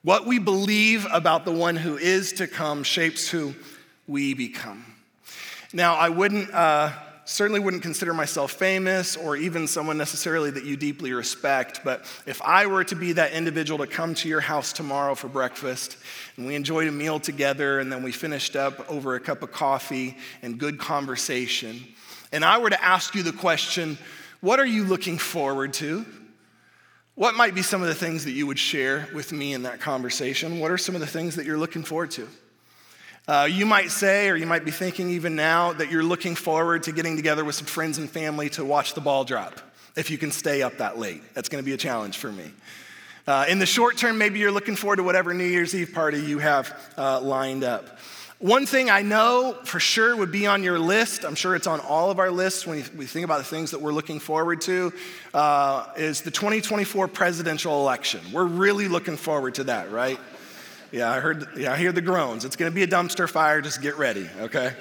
What 0.03 0.25
we 0.25 0.39
believe 0.39 1.07
about 1.13 1.45
the 1.45 1.53
one 1.53 1.77
who 1.77 1.99
is 1.99 2.33
to 2.35 2.47
come 2.47 2.85
shapes 2.85 3.29
who 3.29 3.55
we 4.07 4.33
become. 4.33 4.87
Now, 5.75 5.95
I 5.95 6.09
wouldn't 6.09 6.51
uh, 6.55 6.93
certainly 7.27 7.61
wouldn't 7.61 7.83
consider 7.83 8.15
myself 8.15 8.53
famous 8.53 9.15
or 9.15 9.37
even 9.37 9.69
someone 9.69 9.99
necessarily 9.99 10.51
that 10.53 10.65
you 10.65 10.79
deeply 10.79 11.13
respect, 11.13 11.83
but 11.85 12.07
if 12.25 12.41
I 12.41 12.65
were 12.65 12.83
to 12.85 12.97
be 12.97 13.13
that 13.13 13.33
individual 13.33 13.85
to 13.85 13.87
come 13.87 14.15
to 14.15 14.29
your 14.29 14.41
house 14.41 14.73
tomorrow 14.73 15.15
for 15.15 15.29
breakfast 15.29 15.99
and 16.39 16.47
we 16.47 16.55
enjoyed 16.55 16.89
a 16.89 16.93
meal 16.93 17.21
together 17.21 17.79
and 17.79 17.93
then 17.93 18.03
we 18.03 18.11
finished 18.11 18.57
up 18.57 18.91
over 18.91 19.17
a 19.17 19.21
cup 19.21 19.43
of 19.43 19.53
coffee 19.53 20.17
and 20.41 20.59
good 20.59 20.79
conversation, 20.79 21.85
and 22.33 22.43
I 22.43 22.57
were 22.57 22.71
to 22.71 22.83
ask 22.83 23.15
you 23.15 23.23
the 23.23 23.33
question, 23.33 23.99
what 24.41 24.59
are 24.59 24.67
you 24.67 24.85
looking 24.85 25.19
forward 25.19 25.75
to? 25.75 26.07
What 27.21 27.35
might 27.35 27.55
be 27.55 27.61
some 27.61 27.83
of 27.83 27.89
the 27.89 27.95
things 27.95 28.25
that 28.25 28.31
you 28.31 28.47
would 28.47 28.59
share 28.59 29.07
with 29.13 29.31
me 29.31 29.53
in 29.53 29.65
that 29.65 29.79
conversation? 29.79 30.59
What 30.59 30.71
are 30.71 30.79
some 30.79 30.95
of 30.95 31.03
the 31.03 31.07
things 31.07 31.37
that 31.37 31.45
you're 31.45 31.59
looking 31.59 31.83
forward 31.83 32.13
to? 32.13 32.27
Uh, 33.29 33.47
you 33.51 33.67
might 33.67 33.91
say, 33.91 34.31
or 34.31 34.37
you 34.37 34.47
might 34.47 34.65
be 34.65 34.71
thinking 34.71 35.11
even 35.11 35.37
now, 35.37 35.75
that 35.75 35.91
you're 35.91 36.03
looking 36.03 36.35
forward 36.35 36.85
to 36.85 36.93
getting 36.93 37.17
together 37.17 37.45
with 37.45 37.57
some 37.57 37.67
friends 37.67 37.99
and 37.99 38.09
family 38.09 38.49
to 38.49 38.65
watch 38.65 38.95
the 38.95 39.03
ball 39.03 39.25
drop, 39.25 39.61
if 39.97 40.11
you 40.11 40.17
can 40.17 40.33
stay 40.33 40.63
up 40.63 40.79
that 40.79 40.97
late. 40.97 41.21
That's 41.35 41.51
going 41.51 41.63
to 41.63 41.67
be 41.67 41.75
a 41.75 41.77
challenge 41.77 42.17
for 42.17 42.33
me. 42.33 42.51
Uh, 43.27 43.45
in 43.51 43.59
the 43.59 43.67
short 43.67 43.99
term, 43.99 44.17
maybe 44.17 44.39
you're 44.39 44.51
looking 44.51 44.75
forward 44.75 44.97
to 44.97 45.03
whatever 45.03 45.35
New 45.35 45.45
Year's 45.45 45.75
Eve 45.75 45.93
party 45.93 46.23
you 46.23 46.39
have 46.39 46.75
uh, 46.97 47.21
lined 47.21 47.65
up. 47.65 47.99
One 48.41 48.65
thing 48.65 48.89
I 48.89 49.03
know 49.03 49.55
for 49.65 49.79
sure 49.79 50.17
would 50.17 50.33
be 50.33 50.47
on 50.47 50.63
your 50.63 50.79
list, 50.79 51.27
I'm 51.27 51.35
sure 51.35 51.55
it's 51.55 51.67
on 51.67 51.79
all 51.81 52.11
of 52.11 52.19
our 52.19 52.31
lists 52.31 52.67
when 52.67 52.83
we 52.97 53.05
think 53.05 53.27
about 53.27 53.37
the 53.37 53.45
things 53.45 53.73
that 53.73 53.83
we're 53.83 53.93
looking 53.93 54.19
forward 54.19 54.63
to, 54.63 54.95
uh, 55.35 55.89
is 55.99 56.23
the 56.23 56.31
2024 56.31 57.07
presidential 57.09 57.79
election. 57.83 58.21
We're 58.33 58.47
really 58.47 58.89
looking 58.89 59.19
forward 59.19 59.57
to 59.57 59.65
that, 59.65 59.91
right? 59.91 60.19
Yeah, 60.91 61.13
I 61.13 61.21
heard, 61.21 61.49
yeah, 61.55 61.75
I 61.75 61.77
hear 61.77 61.93
the 61.93 62.01
groans. 62.01 62.47
It's 62.47 62.57
to 62.57 62.75
be 62.75 62.83
a 62.83 62.87
dumpster 62.87 63.29
fire. 63.29 63.61
Just 63.61 63.83
get 63.83 63.99
ready, 63.99 64.27
okay? 64.41 64.73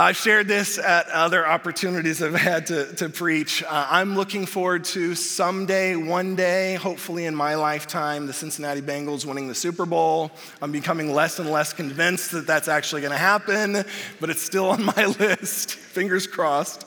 I've 0.00 0.16
shared 0.16 0.48
this 0.48 0.78
at 0.78 1.10
other 1.10 1.46
opportunities 1.46 2.22
I've 2.22 2.34
had 2.34 2.68
to, 2.68 2.90
to 2.94 3.10
preach. 3.10 3.62
Uh, 3.62 3.86
I'm 3.90 4.16
looking 4.16 4.46
forward 4.46 4.84
to 4.84 5.14
someday, 5.14 5.94
one 5.94 6.34
day, 6.36 6.76
hopefully 6.76 7.26
in 7.26 7.34
my 7.34 7.54
lifetime, 7.54 8.26
the 8.26 8.32
Cincinnati 8.32 8.80
Bengals 8.80 9.26
winning 9.26 9.46
the 9.46 9.54
Super 9.54 9.84
Bowl. 9.84 10.30
I'm 10.62 10.72
becoming 10.72 11.12
less 11.12 11.38
and 11.38 11.50
less 11.50 11.74
convinced 11.74 12.30
that 12.30 12.46
that's 12.46 12.66
actually 12.66 13.02
going 13.02 13.12
to 13.12 13.18
happen, 13.18 13.84
but 14.20 14.30
it's 14.30 14.40
still 14.40 14.70
on 14.70 14.82
my 14.82 15.04
list. 15.18 15.72
Fingers 15.72 16.26
crossed. 16.26 16.86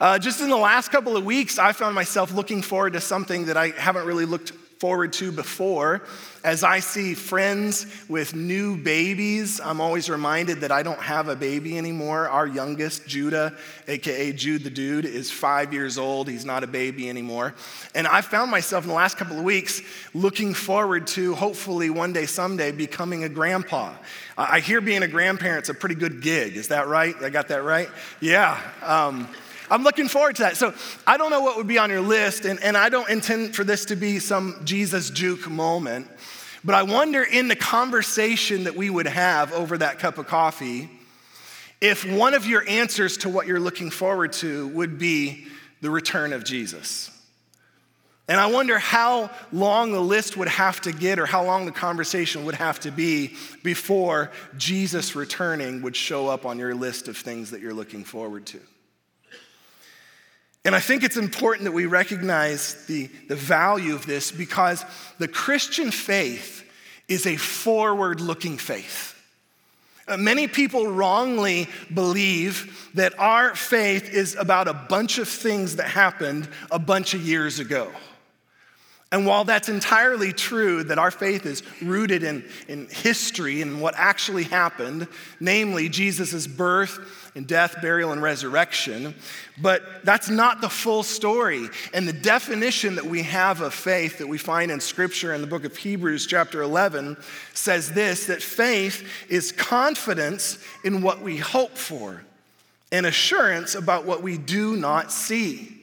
Uh, 0.00 0.18
just 0.18 0.40
in 0.40 0.50
the 0.50 0.56
last 0.56 0.88
couple 0.88 1.16
of 1.16 1.24
weeks, 1.24 1.60
I 1.60 1.70
found 1.70 1.94
myself 1.94 2.32
looking 2.32 2.60
forward 2.60 2.94
to 2.94 3.00
something 3.00 3.44
that 3.44 3.56
I 3.56 3.68
haven't 3.68 4.04
really 4.04 4.24
looked 4.24 4.50
forward 4.80 5.12
to 5.12 5.30
before. 5.30 6.00
As 6.42 6.64
I 6.64 6.80
see 6.80 7.12
friends 7.12 7.84
with 8.08 8.34
new 8.34 8.78
babies, 8.78 9.60
I'm 9.62 9.78
always 9.78 10.08
reminded 10.08 10.62
that 10.62 10.72
I 10.72 10.82
don't 10.82 10.98
have 11.00 11.28
a 11.28 11.36
baby 11.36 11.76
anymore. 11.76 12.30
Our 12.30 12.46
youngest, 12.46 13.06
Judah, 13.06 13.54
aka 13.88 14.32
Jude 14.32 14.64
the 14.64 14.70
Dude, 14.70 15.04
is 15.04 15.30
five 15.30 15.74
years 15.74 15.98
old. 15.98 16.30
He's 16.30 16.46
not 16.46 16.64
a 16.64 16.66
baby 16.66 17.10
anymore. 17.10 17.54
And 17.94 18.06
I 18.06 18.22
found 18.22 18.50
myself 18.50 18.84
in 18.84 18.88
the 18.88 18.94
last 18.94 19.18
couple 19.18 19.36
of 19.36 19.44
weeks 19.44 19.82
looking 20.14 20.54
forward 20.54 21.06
to 21.08 21.34
hopefully 21.34 21.90
one 21.90 22.14
day, 22.14 22.24
someday, 22.24 22.72
becoming 22.72 23.24
a 23.24 23.28
grandpa. 23.28 23.92
I 24.38 24.60
hear 24.60 24.80
being 24.80 25.02
a 25.02 25.08
grandparent's 25.08 25.68
a 25.68 25.74
pretty 25.74 25.94
good 25.94 26.22
gig. 26.22 26.56
Is 26.56 26.68
that 26.68 26.88
right? 26.88 27.14
I 27.22 27.28
got 27.28 27.48
that 27.48 27.64
right? 27.64 27.90
Yeah. 28.20 28.58
Um, 28.82 29.28
I'm 29.70 29.84
looking 29.84 30.08
forward 30.08 30.36
to 30.36 30.42
that. 30.42 30.56
So 30.56 30.74
I 31.06 31.16
don't 31.16 31.30
know 31.30 31.40
what 31.40 31.56
would 31.56 31.68
be 31.68 31.78
on 31.78 31.90
your 31.90 32.00
list, 32.00 32.44
and, 32.44 32.62
and 32.62 32.76
I 32.76 32.88
don't 32.88 33.08
intend 33.08 33.54
for 33.54 33.64
this 33.64 33.84
to 33.86 33.96
be 33.96 34.18
some 34.18 34.60
Jesus 34.64 35.10
juke 35.10 35.48
moment, 35.48 36.08
but 36.64 36.74
I 36.74 36.82
wonder 36.82 37.22
in 37.22 37.48
the 37.48 37.56
conversation 37.56 38.64
that 38.64 38.76
we 38.76 38.90
would 38.90 39.06
have 39.06 39.52
over 39.52 39.78
that 39.78 39.98
cup 39.98 40.18
of 40.18 40.26
coffee, 40.26 40.90
if 41.80 42.04
one 42.04 42.34
of 42.34 42.44
your 42.44 42.68
answers 42.68 43.16
to 43.18 43.28
what 43.28 43.46
you're 43.46 43.60
looking 43.60 43.90
forward 43.90 44.32
to 44.34 44.68
would 44.68 44.98
be 44.98 45.46
the 45.80 45.90
return 45.90 46.32
of 46.32 46.44
Jesus. 46.44 47.10
And 48.28 48.38
I 48.38 48.46
wonder 48.46 48.78
how 48.78 49.30
long 49.50 49.90
the 49.92 50.00
list 50.00 50.36
would 50.36 50.48
have 50.48 50.80
to 50.82 50.92
get 50.92 51.18
or 51.18 51.26
how 51.26 51.44
long 51.44 51.66
the 51.66 51.72
conversation 51.72 52.44
would 52.44 52.54
have 52.54 52.78
to 52.80 52.92
be 52.92 53.34
before 53.64 54.30
Jesus 54.56 55.16
returning 55.16 55.82
would 55.82 55.96
show 55.96 56.28
up 56.28 56.46
on 56.46 56.58
your 56.58 56.74
list 56.74 57.08
of 57.08 57.16
things 57.16 57.50
that 57.50 57.60
you're 57.60 57.74
looking 57.74 58.04
forward 58.04 58.46
to. 58.46 58.60
And 60.64 60.74
I 60.74 60.80
think 60.80 61.02
it's 61.02 61.16
important 61.16 61.64
that 61.64 61.72
we 61.72 61.86
recognize 61.86 62.84
the, 62.86 63.06
the 63.28 63.36
value 63.36 63.94
of 63.94 64.06
this 64.06 64.30
because 64.30 64.84
the 65.18 65.28
Christian 65.28 65.90
faith 65.90 66.64
is 67.08 67.26
a 67.26 67.36
forward 67.36 68.20
looking 68.20 68.58
faith. 68.58 69.16
Uh, 70.06 70.16
many 70.16 70.48
people 70.48 70.88
wrongly 70.88 71.68
believe 71.94 72.90
that 72.94 73.18
our 73.18 73.54
faith 73.54 74.12
is 74.12 74.34
about 74.34 74.68
a 74.68 74.74
bunch 74.74 75.18
of 75.18 75.28
things 75.28 75.76
that 75.76 75.88
happened 75.88 76.48
a 76.70 76.78
bunch 76.78 77.14
of 77.14 77.22
years 77.22 77.58
ago. 77.58 77.90
And 79.12 79.26
while 79.26 79.44
that's 79.44 79.68
entirely 79.68 80.32
true, 80.32 80.84
that 80.84 80.98
our 80.98 81.10
faith 81.10 81.44
is 81.44 81.64
rooted 81.82 82.22
in, 82.22 82.44
in 82.68 82.86
history 82.88 83.60
and 83.60 83.80
what 83.80 83.94
actually 83.96 84.44
happened, 84.44 85.08
namely 85.40 85.88
Jesus' 85.88 86.46
birth 86.46 86.98
and 87.34 87.46
death, 87.46 87.76
burial, 87.80 88.12
and 88.12 88.22
resurrection, 88.22 89.14
but 89.60 90.04
that's 90.04 90.28
not 90.28 90.60
the 90.60 90.68
full 90.68 91.02
story. 91.02 91.68
And 91.94 92.06
the 92.06 92.12
definition 92.12 92.96
that 92.96 93.04
we 93.04 93.22
have 93.22 93.60
of 93.60 93.72
faith 93.72 94.18
that 94.18 94.26
we 94.26 94.38
find 94.38 94.70
in 94.70 94.80
Scripture 94.80 95.32
in 95.32 95.40
the 95.40 95.46
book 95.46 95.64
of 95.64 95.76
Hebrews, 95.76 96.26
chapter 96.26 96.62
11, 96.62 97.16
says 97.54 97.92
this 97.92 98.26
that 98.26 98.42
faith 98.42 99.08
is 99.28 99.52
confidence 99.52 100.58
in 100.84 101.02
what 101.02 101.22
we 101.22 101.36
hope 101.36 101.76
for 101.76 102.22
and 102.92 103.06
assurance 103.06 103.74
about 103.74 104.04
what 104.04 104.22
we 104.22 104.36
do 104.36 104.76
not 104.76 105.12
see. 105.12 105.76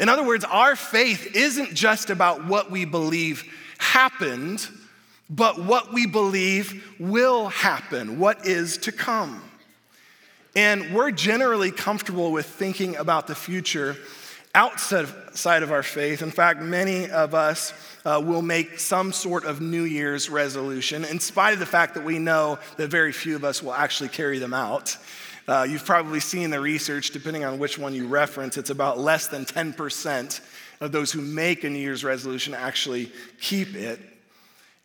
In 0.00 0.08
other 0.08 0.24
words, 0.24 0.44
our 0.44 0.74
faith 0.74 1.36
isn't 1.36 1.74
just 1.74 2.10
about 2.10 2.46
what 2.46 2.70
we 2.70 2.84
believe 2.84 3.44
happened, 3.78 4.66
but 5.28 5.62
what 5.62 5.92
we 5.92 6.06
believe 6.06 6.96
will 6.98 7.48
happen, 7.48 8.18
what 8.18 8.46
is 8.46 8.78
to 8.78 8.92
come. 8.92 9.42
And 10.54 10.94
we're 10.94 11.10
generally 11.12 11.70
comfortable 11.70 12.30
with 12.30 12.44
thinking 12.44 12.96
about 12.96 13.26
the 13.26 13.34
future 13.34 13.96
outside 14.54 15.62
of 15.62 15.72
our 15.72 15.82
faith. 15.82 16.20
In 16.20 16.30
fact, 16.30 16.60
many 16.60 17.08
of 17.08 17.34
us 17.34 17.72
uh, 18.04 18.20
will 18.22 18.42
make 18.42 18.78
some 18.78 19.12
sort 19.12 19.46
of 19.46 19.62
New 19.62 19.84
Year's 19.84 20.28
resolution, 20.28 21.06
in 21.06 21.20
spite 21.20 21.54
of 21.54 21.58
the 21.58 21.64
fact 21.64 21.94
that 21.94 22.04
we 22.04 22.18
know 22.18 22.58
that 22.76 22.88
very 22.88 23.12
few 23.12 23.34
of 23.34 23.44
us 23.44 23.62
will 23.62 23.72
actually 23.72 24.10
carry 24.10 24.38
them 24.38 24.52
out. 24.52 24.96
Uh, 25.48 25.66
you've 25.68 25.86
probably 25.86 26.20
seen 26.20 26.50
the 26.50 26.60
research, 26.60 27.12
depending 27.12 27.44
on 27.44 27.58
which 27.58 27.78
one 27.78 27.94
you 27.94 28.06
reference, 28.06 28.58
it's 28.58 28.70
about 28.70 28.98
less 28.98 29.28
than 29.28 29.46
10% 29.46 30.40
of 30.80 30.92
those 30.92 31.10
who 31.12 31.22
make 31.22 31.64
a 31.64 31.70
New 31.70 31.78
Year's 31.78 32.04
resolution 32.04 32.52
actually 32.52 33.10
keep 33.40 33.74
it. 33.74 34.00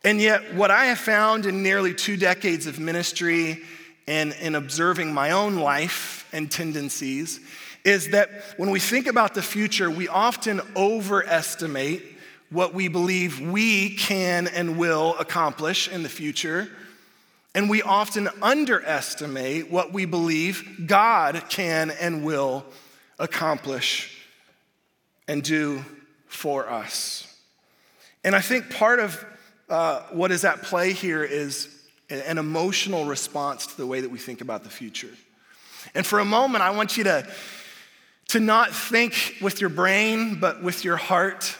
And 0.03 0.21
yet, 0.21 0.53
what 0.53 0.71
I 0.71 0.86
have 0.86 1.00
found 1.00 1.45
in 1.45 1.62
nearly 1.62 1.93
two 1.93 2.15
decades 2.15 2.67
of 2.67 2.79
ministry 2.79 3.63
and 4.07 4.33
in 4.41 4.55
observing 4.55 5.13
my 5.13 5.31
own 5.31 5.57
life 5.57 6.27
and 6.31 6.49
tendencies 6.49 7.39
is 7.83 8.09
that 8.09 8.29
when 8.57 8.71
we 8.71 8.79
think 8.79 9.07
about 9.07 9.33
the 9.33 9.41
future, 9.41 9.89
we 9.89 10.07
often 10.07 10.61
overestimate 10.75 12.03
what 12.49 12.73
we 12.73 12.87
believe 12.87 13.39
we 13.39 13.95
can 13.95 14.47
and 14.47 14.77
will 14.77 15.15
accomplish 15.19 15.87
in 15.87 16.03
the 16.03 16.09
future 16.09 16.69
and 17.57 17.71
we 17.71 17.81
often 17.81 18.29
underestimate 18.39 19.71
what 19.71 19.91
we 19.91 20.05
believe 20.05 20.85
God 20.85 21.41
can 21.49 21.89
and 21.89 22.23
will 22.23 22.63
accomplish 23.17 24.15
and 25.27 25.41
do 25.41 25.83
for 26.27 26.69
us. 26.69 27.35
And 28.23 28.35
I 28.35 28.41
think 28.41 28.69
part 28.69 28.99
of 28.99 29.25
uh, 29.69 30.01
what 30.11 30.31
is 30.31 30.45
at 30.45 30.61
play 30.61 30.93
here 30.93 31.23
is 31.23 31.67
an 32.09 32.37
emotional 32.37 33.05
response 33.05 33.67
to 33.67 33.77
the 33.77 33.85
way 33.85 34.01
that 34.01 34.09
we 34.09 34.19
think 34.19 34.41
about 34.41 34.63
the 34.63 34.69
future. 34.69 35.09
And 35.93 36.05
for 36.05 36.19
a 36.19 36.25
moment, 36.25 36.63
I 36.63 36.71
want 36.71 36.97
you 36.97 37.03
to, 37.05 37.27
to 38.29 38.39
not 38.39 38.71
think 38.71 39.35
with 39.41 39.61
your 39.61 39.69
brain, 39.69 40.39
but 40.39 40.63
with 40.63 40.83
your 40.83 40.97
heart. 40.97 41.55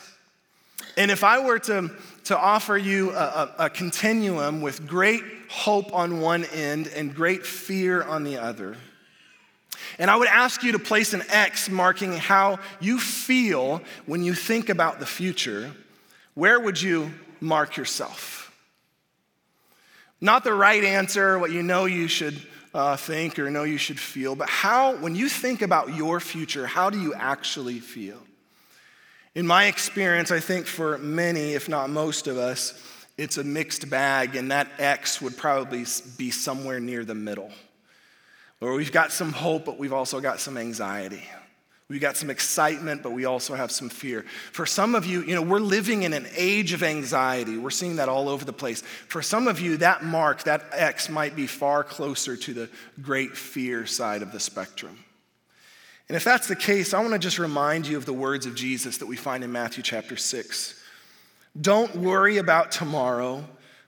And 0.96 1.12
if 1.12 1.24
I 1.24 1.46
were 1.46 1.60
to, 1.60 1.92
to 2.26 2.38
offer 2.38 2.78
you 2.78 3.12
a, 3.12 3.14
a, 3.14 3.66
a 3.66 3.70
continuum 3.70 4.62
with 4.62 4.88
great 4.88 5.24
hope 5.50 5.94
on 5.94 6.20
one 6.20 6.46
end 6.46 6.88
and 6.96 7.14
great 7.14 7.46
fear 7.46 8.04
on 8.04 8.24
the 8.24 8.38
other. 8.38 8.76
And 10.00 10.12
I 10.12 10.16
would 10.16 10.28
ask 10.28 10.64
you 10.64 10.74
to 10.74 10.80
place 10.80 11.14
an 11.14 11.24
X 11.30 11.70
marking 11.70 12.14
how 12.14 12.60
you 12.80 13.00
feel 13.00 13.82
when 14.06 14.24
you 14.24 14.34
think 14.34 14.70
about 14.70 15.00
the 15.00 15.06
future. 15.06 15.72
Where 16.36 16.60
would 16.60 16.82
you 16.82 17.12
mark 17.40 17.78
yourself? 17.78 18.37
Not 20.20 20.44
the 20.44 20.54
right 20.54 20.84
answer, 20.84 21.38
what 21.38 21.52
you 21.52 21.62
know 21.62 21.86
you 21.86 22.08
should 22.08 22.42
uh, 22.74 22.98
think 22.98 23.38
or 23.40 23.50
know 23.50 23.64
you 23.64 23.78
should 23.78 24.00
feel, 24.00 24.36
but 24.36 24.50
how, 24.50 24.96
when 24.98 25.16
you 25.16 25.30
think 25.30 25.62
about 25.62 25.96
your 25.96 26.20
future, 26.20 26.68
how 26.68 26.90
do 26.90 27.00
you 27.00 27.14
actually 27.14 27.80
feel? 27.80 28.18
In 29.36 29.46
my 29.46 29.66
experience, 29.66 30.32
I 30.32 30.40
think 30.40 30.66
for 30.66 30.98
many, 30.98 31.54
if 31.54 31.70
not 31.70 31.90
most 31.90 32.28
of 32.28 32.38
us, 32.38 32.74
it's 33.18 33.38
a 33.38 33.44
mixed 33.44 33.90
bag, 33.90 34.36
and 34.36 34.52
that 34.52 34.68
X 34.80 35.22
would 35.22 35.38
probably 35.38 35.86
be 36.18 36.32
somewhere 36.32 36.80
near 36.80 37.06
the 37.06 37.16
middle. 37.16 37.52
where 38.60 38.74
we've 38.74 38.92
got 38.92 39.12
some 39.12 39.32
hope, 39.32 39.66
but 39.66 39.78
we've 39.78 39.94
also 39.94 40.20
got 40.20 40.40
some 40.40 40.58
anxiety. 40.58 41.24
We've 41.90 42.02
got 42.02 42.18
some 42.18 42.30
excitement, 42.30 43.02
but 43.02 43.14
we 43.14 43.24
also 43.24 43.56
have 43.56 43.72
some 43.72 43.88
fear. 43.88 44.26
For 44.52 44.66
some 44.66 44.94
of 44.94 45.06
you, 45.06 45.22
you 45.24 45.36
know, 45.36 45.42
we're 45.42 45.60
living 45.60 46.04
in 46.04 46.12
an 46.12 46.28
age 46.36 46.74
of 46.74 46.84
anxiety. 46.84 47.58
We're 47.58 47.70
seeing 47.70 47.96
that 47.96 48.10
all 48.10 48.28
over 48.28 48.44
the 48.44 48.52
place. 48.52 48.82
For 48.82 49.22
some 49.22 49.48
of 49.48 49.62
you, 49.62 49.78
that 49.78 50.04
mark, 50.04 50.44
that 50.44 50.66
X, 50.74 51.08
might 51.08 51.34
be 51.34 51.48
far 51.48 51.86
closer 51.86 52.36
to 52.36 52.54
the 52.54 52.70
great 53.02 53.38
fear 53.38 53.86
side 53.86 54.22
of 54.22 54.34
the 54.34 54.40
spectrum. 54.40 55.00
And 56.10 56.18
if 56.18 56.26
that's 56.26 56.48
the 56.48 56.58
case, 56.58 56.94
I 56.94 57.00
want 57.00 57.14
to 57.14 57.20
just 57.20 57.40
remind 57.40 57.88
you 57.88 57.96
of 57.96 58.06
the 58.06 58.14
words 58.14 58.46
of 58.46 58.56
Jesus 58.56 58.98
that 58.98 59.08
we 59.08 59.16
find 59.16 59.42
in 59.44 59.52
Matthew 59.54 59.82
chapter 59.82 60.18
6. 60.18 60.84
Don't 61.60 61.96
worry 61.96 62.38
about 62.38 62.72
tomorrow, 62.72 63.46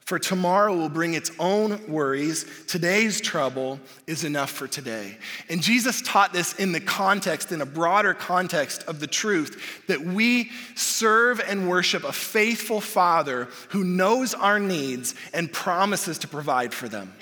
for 0.10 0.18
tomorrow 0.18 0.76
will 0.76 0.90
bring 0.90 1.14
its 1.14 1.30
own 1.38 1.80
worries. 1.88 2.44
Today's 2.66 3.22
trouble 3.22 3.80
is 4.08 4.24
enough 4.24 4.50
for 4.50 4.68
today. 4.68 5.16
And 5.50 5.62
Jesus 5.62 6.02
taught 6.02 6.34
this 6.34 6.54
in 6.54 6.72
the 6.72 6.80
context, 6.80 7.52
in 7.52 7.62
a 7.62 7.66
broader 7.68 8.16
context 8.16 8.82
of 8.88 9.00
the 9.00 9.06
truth 9.06 9.86
that 9.86 10.02
we 10.02 10.50
serve 10.74 11.40
and 11.40 11.70
worship 11.70 12.04
a 12.04 12.12
faithful 12.12 12.82
Father 12.82 13.50
who 13.70 13.84
knows 13.84 14.34
our 14.34 14.60
needs 14.60 15.14
and 15.32 15.54
promises 15.54 16.18
to 16.18 16.28
provide 16.28 16.74
for 16.74 16.90
them. 16.90 17.14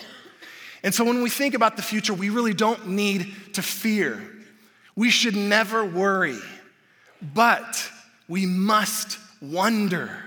And 0.82 0.96
so 0.96 1.04
when 1.04 1.22
we 1.22 1.30
think 1.30 1.56
about 1.56 1.76
the 1.76 1.84
future, 1.84 2.14
we 2.14 2.30
really 2.30 2.54
don't 2.54 2.88
need 2.88 3.36
to 3.56 3.62
fear. 3.62 4.18
We 4.96 5.10
should 5.10 5.36
never 5.36 5.84
worry, 5.84 6.40
but 7.22 7.92
we 8.30 8.46
must 8.46 9.20
wonder. 9.42 10.24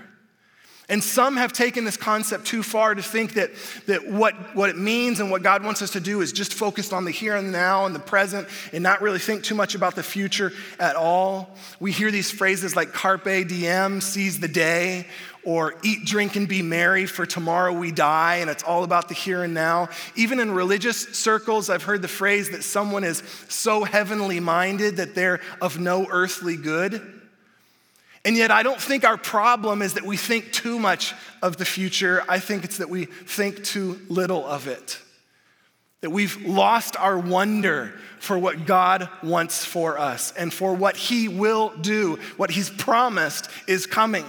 And 0.91 1.01
some 1.01 1.37
have 1.37 1.53
taken 1.53 1.85
this 1.85 1.95
concept 1.95 2.45
too 2.45 2.61
far 2.61 2.93
to 2.93 3.01
think 3.01 3.35
that, 3.35 3.51
that 3.87 4.11
what, 4.11 4.35
what 4.53 4.69
it 4.69 4.77
means 4.77 5.21
and 5.21 5.31
what 5.31 5.41
God 5.41 5.63
wants 5.63 5.81
us 5.81 5.91
to 5.91 6.01
do 6.01 6.19
is 6.19 6.33
just 6.33 6.53
focused 6.53 6.91
on 6.91 7.05
the 7.05 7.11
here 7.11 7.37
and 7.37 7.49
now 7.49 7.85
and 7.85 7.95
the 7.95 7.99
present 7.99 8.45
and 8.73 8.83
not 8.83 9.01
really 9.01 9.17
think 9.17 9.45
too 9.45 9.55
much 9.55 9.73
about 9.73 9.95
the 9.95 10.03
future 10.03 10.51
at 10.81 10.97
all. 10.97 11.55
We 11.79 11.93
hear 11.93 12.11
these 12.11 12.29
phrases 12.29 12.75
like 12.75 12.91
carpe 12.91 13.23
diem, 13.23 14.01
seize 14.01 14.41
the 14.41 14.49
day, 14.49 15.07
or 15.45 15.75
eat, 15.81 16.05
drink, 16.05 16.35
and 16.35 16.45
be 16.45 16.61
merry, 16.61 17.05
for 17.05 17.25
tomorrow 17.25 17.71
we 17.71 17.91
die, 17.91 18.35
and 18.35 18.49
it's 18.49 18.61
all 18.61 18.83
about 18.83 19.07
the 19.07 19.15
here 19.15 19.45
and 19.45 19.53
now. 19.53 19.87
Even 20.17 20.41
in 20.41 20.51
religious 20.51 21.17
circles, 21.17 21.69
I've 21.69 21.83
heard 21.83 22.01
the 22.01 22.09
phrase 22.09 22.49
that 22.49 22.65
someone 22.65 23.05
is 23.05 23.23
so 23.47 23.85
heavenly 23.85 24.41
minded 24.41 24.97
that 24.97 25.15
they're 25.15 25.39
of 25.61 25.79
no 25.79 26.05
earthly 26.11 26.57
good. 26.57 27.20
And 28.23 28.37
yet, 28.37 28.51
I 28.51 28.61
don't 28.61 28.79
think 28.79 29.03
our 29.03 29.17
problem 29.17 29.81
is 29.81 29.95
that 29.95 30.05
we 30.05 30.15
think 30.15 30.51
too 30.51 30.77
much 30.77 31.15
of 31.41 31.57
the 31.57 31.65
future. 31.65 32.23
I 32.29 32.39
think 32.39 32.63
it's 32.63 32.77
that 32.77 32.89
we 32.89 33.05
think 33.05 33.63
too 33.63 33.99
little 34.09 34.45
of 34.45 34.67
it. 34.67 34.99
That 36.01 36.11
we've 36.11 36.45
lost 36.45 36.95
our 36.97 37.17
wonder 37.17 37.99
for 38.19 38.37
what 38.37 38.67
God 38.67 39.09
wants 39.23 39.65
for 39.65 39.97
us 39.97 40.33
and 40.33 40.53
for 40.53 40.75
what 40.75 40.95
He 40.95 41.27
will 41.27 41.75
do, 41.81 42.19
what 42.37 42.51
He's 42.51 42.69
promised 42.69 43.49
is 43.67 43.87
coming. 43.87 44.25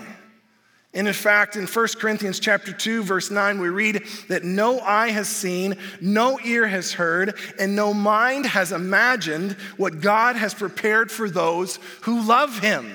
And 0.95 1.09
in 1.09 1.15
fact, 1.15 1.57
in 1.57 1.67
1 1.67 1.89
Corinthians 1.99 2.39
chapter 2.39 2.73
2, 2.73 3.03
verse 3.03 3.31
9, 3.31 3.61
we 3.61 3.71
read 3.71 4.05
that 4.29 4.45
no 4.45 4.81
eye 4.81 5.09
has 5.11 5.29
seen, 5.29 5.77
no 6.03 6.39
ear 6.41 6.67
has 6.67 6.93
heard, 6.93 7.35
and 7.59 7.75
no 7.75 7.95
mind 7.95 8.45
has 8.47 8.73
imagined 8.73 9.53
what 9.79 10.01
God 10.01 10.37
has 10.37 10.53
prepared 10.53 11.11
for 11.11 11.31
those 11.31 11.79
who 12.03 12.23
love 12.23 12.59
him. 12.59 12.93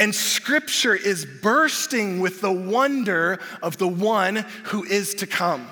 And 0.00 0.14
scripture 0.14 0.94
is 0.94 1.26
bursting 1.26 2.20
with 2.20 2.40
the 2.40 2.50
wonder 2.50 3.38
of 3.62 3.76
the 3.76 3.86
one 3.86 4.36
who 4.64 4.82
is 4.82 5.14
to 5.16 5.26
come. 5.26 5.68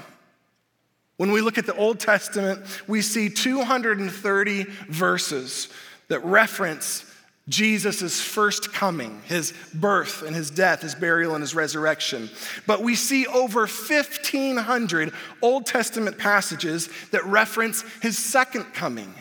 When 1.16 1.32
we 1.32 1.40
look 1.40 1.56
at 1.56 1.66
the 1.66 1.74
Old 1.74 1.98
Testament, 1.98 2.60
we 2.86 3.00
see 3.00 3.30
230 3.30 4.64
verses 4.88 5.68
that 6.08 6.22
reference 6.24 7.04
Jesus' 7.48 8.20
first 8.20 8.72
coming, 8.74 9.22
his 9.24 9.54
birth 9.72 10.22
and 10.22 10.36
his 10.36 10.50
death, 10.50 10.82
his 10.82 10.94
burial 10.94 11.34
and 11.34 11.42
his 11.42 11.54
resurrection. 11.54 12.28
But 12.66 12.82
we 12.82 12.94
see 12.94 13.26
over 13.26 13.60
1,500 13.60 15.12
Old 15.40 15.64
Testament 15.64 16.18
passages 16.18 16.90
that 17.10 17.24
reference 17.24 17.82
his 18.02 18.18
second 18.18 18.74
coming. 18.74 19.14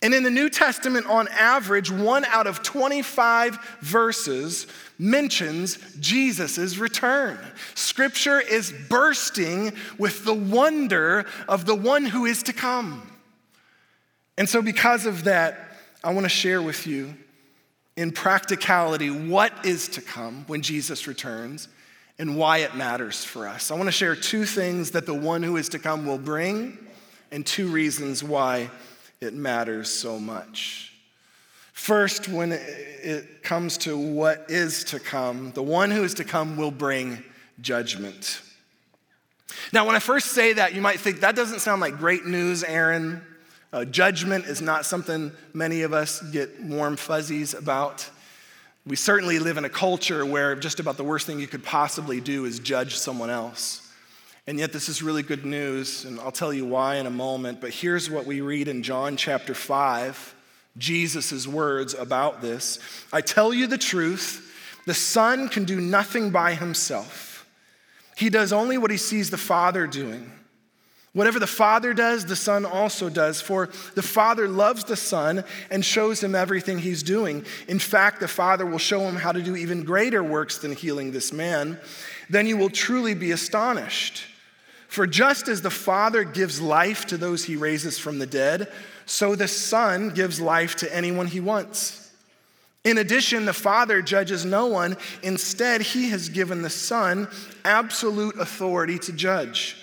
And 0.00 0.14
in 0.14 0.22
the 0.22 0.30
New 0.30 0.48
Testament, 0.48 1.06
on 1.06 1.26
average, 1.28 1.90
one 1.90 2.24
out 2.26 2.46
of 2.46 2.62
25 2.62 3.58
verses 3.80 4.68
mentions 4.96 5.78
Jesus' 5.98 6.78
return. 6.78 7.38
Scripture 7.74 8.40
is 8.40 8.72
bursting 8.88 9.72
with 9.98 10.24
the 10.24 10.34
wonder 10.34 11.26
of 11.48 11.66
the 11.66 11.74
one 11.74 12.04
who 12.04 12.26
is 12.26 12.44
to 12.44 12.52
come. 12.52 13.10
And 14.36 14.48
so, 14.48 14.62
because 14.62 15.04
of 15.04 15.24
that, 15.24 15.58
I 16.04 16.12
want 16.12 16.24
to 16.24 16.30
share 16.30 16.62
with 16.62 16.86
you 16.86 17.14
in 17.96 18.12
practicality 18.12 19.10
what 19.10 19.66
is 19.66 19.88
to 19.88 20.00
come 20.00 20.44
when 20.46 20.62
Jesus 20.62 21.08
returns 21.08 21.66
and 22.20 22.36
why 22.36 22.58
it 22.58 22.76
matters 22.76 23.24
for 23.24 23.48
us. 23.48 23.72
I 23.72 23.74
want 23.74 23.88
to 23.88 23.92
share 23.92 24.14
two 24.14 24.44
things 24.44 24.92
that 24.92 25.06
the 25.06 25.14
one 25.14 25.42
who 25.42 25.56
is 25.56 25.68
to 25.70 25.80
come 25.80 26.06
will 26.06 26.18
bring 26.18 26.78
and 27.32 27.44
two 27.44 27.66
reasons 27.66 28.22
why 28.22 28.70
it 29.20 29.34
matters 29.34 29.90
so 29.90 30.18
much. 30.18 30.92
First, 31.72 32.28
when 32.28 32.52
it 32.52 33.42
comes 33.42 33.78
to 33.78 33.96
what 33.96 34.46
is 34.48 34.84
to 34.84 34.98
come, 34.98 35.52
the 35.52 35.62
one 35.62 35.90
who 35.90 36.02
is 36.02 36.14
to 36.14 36.24
come 36.24 36.56
will 36.56 36.70
bring 36.70 37.22
judgment. 37.60 38.42
Now, 39.72 39.86
when 39.86 39.94
I 39.94 40.00
first 40.00 40.32
say 40.32 40.54
that, 40.54 40.74
you 40.74 40.80
might 40.80 41.00
think 41.00 41.20
that 41.20 41.36
doesn't 41.36 41.60
sound 41.60 41.80
like 41.80 41.96
great 41.96 42.26
news, 42.26 42.64
Aaron. 42.64 43.22
Uh, 43.72 43.84
judgment 43.84 44.46
is 44.46 44.60
not 44.62 44.86
something 44.86 45.30
many 45.52 45.82
of 45.82 45.92
us 45.92 46.20
get 46.30 46.62
warm 46.62 46.96
fuzzies 46.96 47.54
about. 47.54 48.08
We 48.86 48.96
certainly 48.96 49.38
live 49.38 49.58
in 49.58 49.64
a 49.64 49.70
culture 49.70 50.24
where 50.24 50.56
just 50.56 50.80
about 50.80 50.96
the 50.96 51.04
worst 51.04 51.26
thing 51.26 51.38
you 51.38 51.46
could 51.46 51.64
possibly 51.64 52.20
do 52.20 52.44
is 52.44 52.58
judge 52.58 52.96
someone 52.96 53.30
else. 53.30 53.87
And 54.48 54.58
yet, 54.58 54.72
this 54.72 54.88
is 54.88 55.02
really 55.02 55.22
good 55.22 55.44
news, 55.44 56.06
and 56.06 56.18
I'll 56.20 56.32
tell 56.32 56.54
you 56.54 56.64
why 56.64 56.96
in 56.96 57.04
a 57.04 57.10
moment. 57.10 57.60
But 57.60 57.68
here's 57.68 58.08
what 58.08 58.24
we 58.24 58.40
read 58.40 58.66
in 58.66 58.82
John 58.82 59.18
chapter 59.18 59.52
5, 59.52 60.34
Jesus' 60.78 61.46
words 61.46 61.92
about 61.92 62.40
this 62.40 62.78
I 63.12 63.20
tell 63.20 63.52
you 63.52 63.66
the 63.66 63.76
truth, 63.76 64.50
the 64.86 64.94
Son 64.94 65.50
can 65.50 65.66
do 65.66 65.82
nothing 65.82 66.30
by 66.30 66.54
himself, 66.54 67.46
he 68.16 68.30
does 68.30 68.50
only 68.50 68.78
what 68.78 68.90
he 68.90 68.96
sees 68.96 69.28
the 69.28 69.36
Father 69.36 69.86
doing. 69.86 70.32
Whatever 71.12 71.40
the 71.40 71.46
Father 71.46 71.92
does, 71.92 72.24
the 72.24 72.36
Son 72.36 72.64
also 72.64 73.10
does, 73.10 73.42
for 73.42 73.68
the 73.96 74.02
Father 74.02 74.48
loves 74.48 74.84
the 74.84 74.96
Son 74.96 75.44
and 75.70 75.84
shows 75.84 76.22
him 76.22 76.34
everything 76.34 76.78
he's 76.78 77.02
doing. 77.02 77.44
In 77.66 77.78
fact, 77.78 78.20
the 78.20 78.28
Father 78.28 78.64
will 78.64 78.78
show 78.78 79.00
him 79.00 79.16
how 79.16 79.32
to 79.32 79.42
do 79.42 79.56
even 79.56 79.84
greater 79.84 80.22
works 80.22 80.56
than 80.58 80.74
healing 80.74 81.12
this 81.12 81.34
man. 81.34 81.78
Then 82.30 82.46
you 82.46 82.56
will 82.56 82.70
truly 82.70 83.12
be 83.12 83.32
astonished. 83.32 84.24
For 84.88 85.06
just 85.06 85.48
as 85.48 85.62
the 85.62 85.70
Father 85.70 86.24
gives 86.24 86.60
life 86.60 87.06
to 87.06 87.16
those 87.16 87.44
he 87.44 87.56
raises 87.56 87.98
from 87.98 88.18
the 88.18 88.26
dead, 88.26 88.72
so 89.06 89.34
the 89.34 89.46
Son 89.46 90.10
gives 90.10 90.40
life 90.40 90.76
to 90.76 90.94
anyone 90.94 91.26
he 91.26 91.40
wants. 91.40 92.10
In 92.84 92.96
addition, 92.96 93.44
the 93.44 93.52
Father 93.52 94.00
judges 94.00 94.46
no 94.46 94.66
one. 94.66 94.96
Instead, 95.22 95.82
he 95.82 96.08
has 96.08 96.30
given 96.30 96.62
the 96.62 96.70
Son 96.70 97.28
absolute 97.64 98.38
authority 98.38 98.98
to 99.00 99.12
judge 99.12 99.76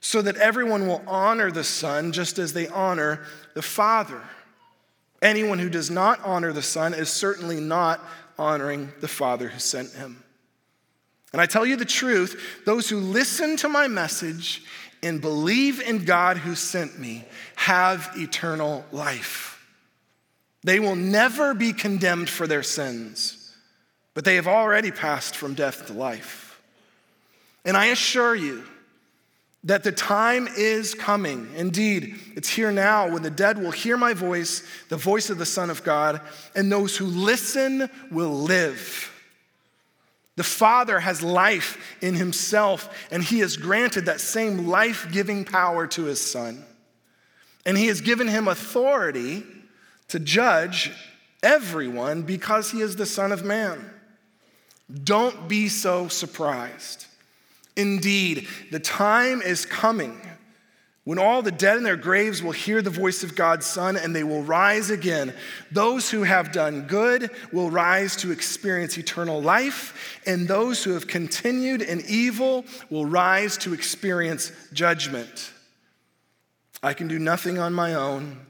so 0.00 0.22
that 0.22 0.36
everyone 0.36 0.86
will 0.86 1.02
honor 1.06 1.50
the 1.50 1.64
Son 1.64 2.10
just 2.10 2.38
as 2.38 2.54
they 2.54 2.68
honor 2.68 3.20
the 3.54 3.62
Father. 3.62 4.22
Anyone 5.20 5.58
who 5.58 5.68
does 5.68 5.90
not 5.90 6.20
honor 6.24 6.52
the 6.52 6.62
Son 6.62 6.94
is 6.94 7.10
certainly 7.10 7.60
not 7.60 8.00
honoring 8.38 8.92
the 9.00 9.08
Father 9.08 9.48
who 9.48 9.58
sent 9.58 9.92
him. 9.92 10.22
And 11.32 11.42
I 11.42 11.46
tell 11.46 11.66
you 11.66 11.76
the 11.76 11.84
truth 11.84 12.62
those 12.64 12.88
who 12.88 12.98
listen 12.98 13.56
to 13.58 13.68
my 13.68 13.88
message 13.88 14.62
and 15.02 15.20
believe 15.20 15.80
in 15.80 16.04
God 16.04 16.38
who 16.38 16.54
sent 16.54 16.98
me 16.98 17.24
have 17.56 18.10
eternal 18.16 18.84
life. 18.92 19.66
They 20.64 20.80
will 20.80 20.96
never 20.96 21.54
be 21.54 21.72
condemned 21.72 22.28
for 22.28 22.46
their 22.46 22.62
sins, 22.62 23.54
but 24.14 24.24
they 24.24 24.34
have 24.34 24.48
already 24.48 24.90
passed 24.90 25.36
from 25.36 25.54
death 25.54 25.86
to 25.86 25.92
life. 25.92 26.60
And 27.64 27.76
I 27.76 27.86
assure 27.86 28.34
you, 28.34 28.64
that 29.64 29.82
the 29.82 29.92
time 29.92 30.48
is 30.56 30.94
coming. 30.94 31.48
Indeed, 31.56 32.18
it's 32.36 32.48
here 32.48 32.70
now 32.70 33.10
when 33.10 33.22
the 33.22 33.30
dead 33.30 33.58
will 33.58 33.72
hear 33.72 33.96
my 33.96 34.14
voice, 34.14 34.62
the 34.88 34.96
voice 34.96 35.30
of 35.30 35.38
the 35.38 35.46
Son 35.46 35.68
of 35.68 35.82
God, 35.82 36.20
and 36.54 36.70
those 36.70 36.96
who 36.96 37.06
listen 37.06 37.90
will 38.10 38.32
live. 38.32 39.12
The 40.38 40.44
Father 40.44 41.00
has 41.00 41.20
life 41.20 41.96
in 42.00 42.14
himself, 42.14 43.08
and 43.10 43.24
he 43.24 43.40
has 43.40 43.56
granted 43.56 44.06
that 44.06 44.20
same 44.20 44.68
life 44.68 45.08
giving 45.10 45.44
power 45.44 45.88
to 45.88 46.04
his 46.04 46.20
Son. 46.20 46.64
And 47.66 47.76
he 47.76 47.88
has 47.88 48.00
given 48.00 48.28
him 48.28 48.46
authority 48.46 49.42
to 50.06 50.20
judge 50.20 50.92
everyone 51.42 52.22
because 52.22 52.70
he 52.70 52.82
is 52.82 52.94
the 52.94 53.04
Son 53.04 53.32
of 53.32 53.44
Man. 53.44 53.90
Don't 55.02 55.48
be 55.48 55.68
so 55.68 56.06
surprised. 56.06 57.06
Indeed, 57.74 58.46
the 58.70 58.78
time 58.78 59.42
is 59.42 59.66
coming 59.66 60.20
when 61.08 61.18
all 61.18 61.40
the 61.40 61.50
dead 61.50 61.78
in 61.78 61.84
their 61.84 61.96
graves 61.96 62.42
will 62.42 62.52
hear 62.52 62.82
the 62.82 62.90
voice 62.90 63.22
of 63.22 63.34
God's 63.34 63.64
Son 63.64 63.96
and 63.96 64.14
they 64.14 64.24
will 64.24 64.42
rise 64.42 64.90
again. 64.90 65.32
Those 65.72 66.10
who 66.10 66.22
have 66.22 66.52
done 66.52 66.82
good 66.82 67.30
will 67.50 67.70
rise 67.70 68.14
to 68.16 68.30
experience 68.30 68.98
eternal 68.98 69.40
life, 69.40 70.20
and 70.26 70.46
those 70.46 70.84
who 70.84 70.92
have 70.92 71.06
continued 71.06 71.80
in 71.80 72.02
evil 72.06 72.66
will 72.90 73.06
rise 73.06 73.56
to 73.56 73.72
experience 73.72 74.52
judgment. 74.74 75.50
I 76.82 76.92
can 76.92 77.08
do 77.08 77.18
nothing 77.18 77.58
on 77.58 77.72
my 77.72 77.94
own. 77.94 78.40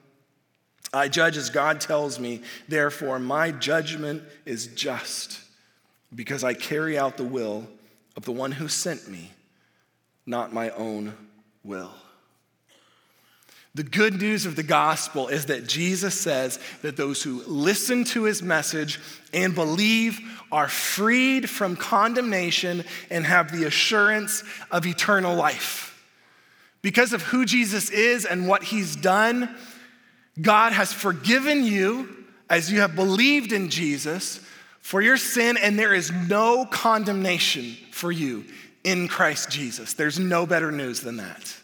I 0.93 1.07
judge 1.07 1.37
as 1.37 1.51
God 1.51 1.81
tells 1.81 2.19
me, 2.19 2.43
therefore, 2.67 3.21
my 3.21 3.53
judgment 3.53 4.25
is 4.45 4.67
just 4.67 5.39
because 6.13 6.43
I 6.43 6.55
carry 6.55 6.99
out 6.99 7.19
the 7.19 7.23
will 7.23 7.69
of 8.17 8.25
the 8.25 8.33
one 8.33 8.51
who 8.51 8.67
sent 8.67 9.07
me, 9.07 9.31
not 10.27 10.53
my 10.53 10.71
own 10.71 11.15
will. 11.63 11.93
The 13.79 13.85
good 13.85 14.21
news 14.21 14.45
of 14.45 14.57
the 14.57 14.65
gospel 14.65 15.29
is 15.29 15.47
that 15.47 15.69
Jesus 15.69 16.21
says 16.21 16.59
that 16.83 16.97
those 16.97 17.23
who 17.23 17.45
listen 17.45 18.03
to 18.07 18.25
his 18.25 18.43
message 18.43 18.99
and 19.33 19.55
believe 19.55 20.19
are 20.51 20.67
freed 20.67 21.49
from 21.49 21.77
condemnation 21.77 22.83
and 23.09 23.25
have 23.25 23.53
the 23.53 23.69
assurance 23.69 24.43
of 24.73 24.85
eternal 24.85 25.37
life. 25.37 25.97
Because 26.83 27.13
of 27.13 27.23
who 27.23 27.45
Jesus 27.45 27.89
is 27.91 28.25
and 28.25 28.49
what 28.49 28.65
he's 28.65 28.97
done, 28.97 29.55
God 30.43 30.73
has 30.73 30.93
forgiven 30.93 31.63
you 31.63 32.27
as 32.51 32.73
you 32.73 32.81
have 32.81 32.97
believed 32.97 33.53
in 33.53 33.71
Jesus 33.71 34.41
for 34.81 35.01
your 35.01 35.17
sin, 35.17 35.57
and 35.57 35.79
there 35.79 35.95
is 35.95 36.11
no 36.11 36.67
condemnation 36.67 37.77
for 37.93 38.11
you 38.11 38.45
in 38.83 39.07
Christ 39.07 39.51
Jesus. 39.51 39.95
There's 39.95 40.19
no 40.19 40.47
better 40.47 40.73
news 40.73 40.99
than 40.99 41.19
that. 41.19 41.55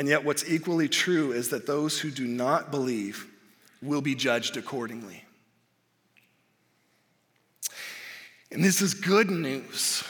And 0.00 0.08
yet, 0.08 0.24
what's 0.24 0.48
equally 0.48 0.88
true 0.88 1.32
is 1.32 1.50
that 1.50 1.66
those 1.66 1.98
who 1.98 2.10
do 2.10 2.26
not 2.26 2.70
believe 2.70 3.26
will 3.82 4.00
be 4.00 4.14
judged 4.14 4.56
accordingly. 4.56 5.24
And 8.50 8.64
this 8.64 8.80
is 8.80 8.94
good 8.94 9.30
news 9.30 10.02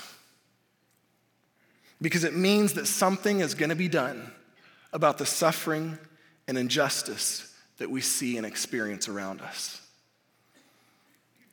because 2.00 2.22
it 2.22 2.37
means 2.37 2.74
that 2.74 2.87
something 2.87 3.40
is 3.40 3.55
going 3.55 3.70
to 3.70 3.74
be 3.74 3.88
done 3.88 4.31
about 4.92 5.18
the 5.18 5.26
suffering 5.26 5.98
and 6.46 6.57
injustice 6.57 7.53
that 7.79 7.90
we 7.90 8.00
see 8.00 8.37
and 8.37 8.46
experience 8.46 9.09
around 9.09 9.40
us. 9.40 9.85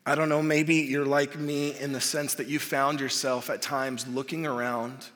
I 0.06 0.14
don't 0.14 0.30
know, 0.30 0.44
maybe 0.44 0.76
you're 0.76 1.08
like 1.08 1.40
me 1.40 1.76
in 1.80 1.92
the 1.92 2.02
sense 2.02 2.36
that 2.36 2.46
you 2.46 2.60
found 2.60 3.00
yourself 3.00 3.50
at 3.50 3.64
times 3.64 4.06
looking 4.06 4.46
around 4.46 5.08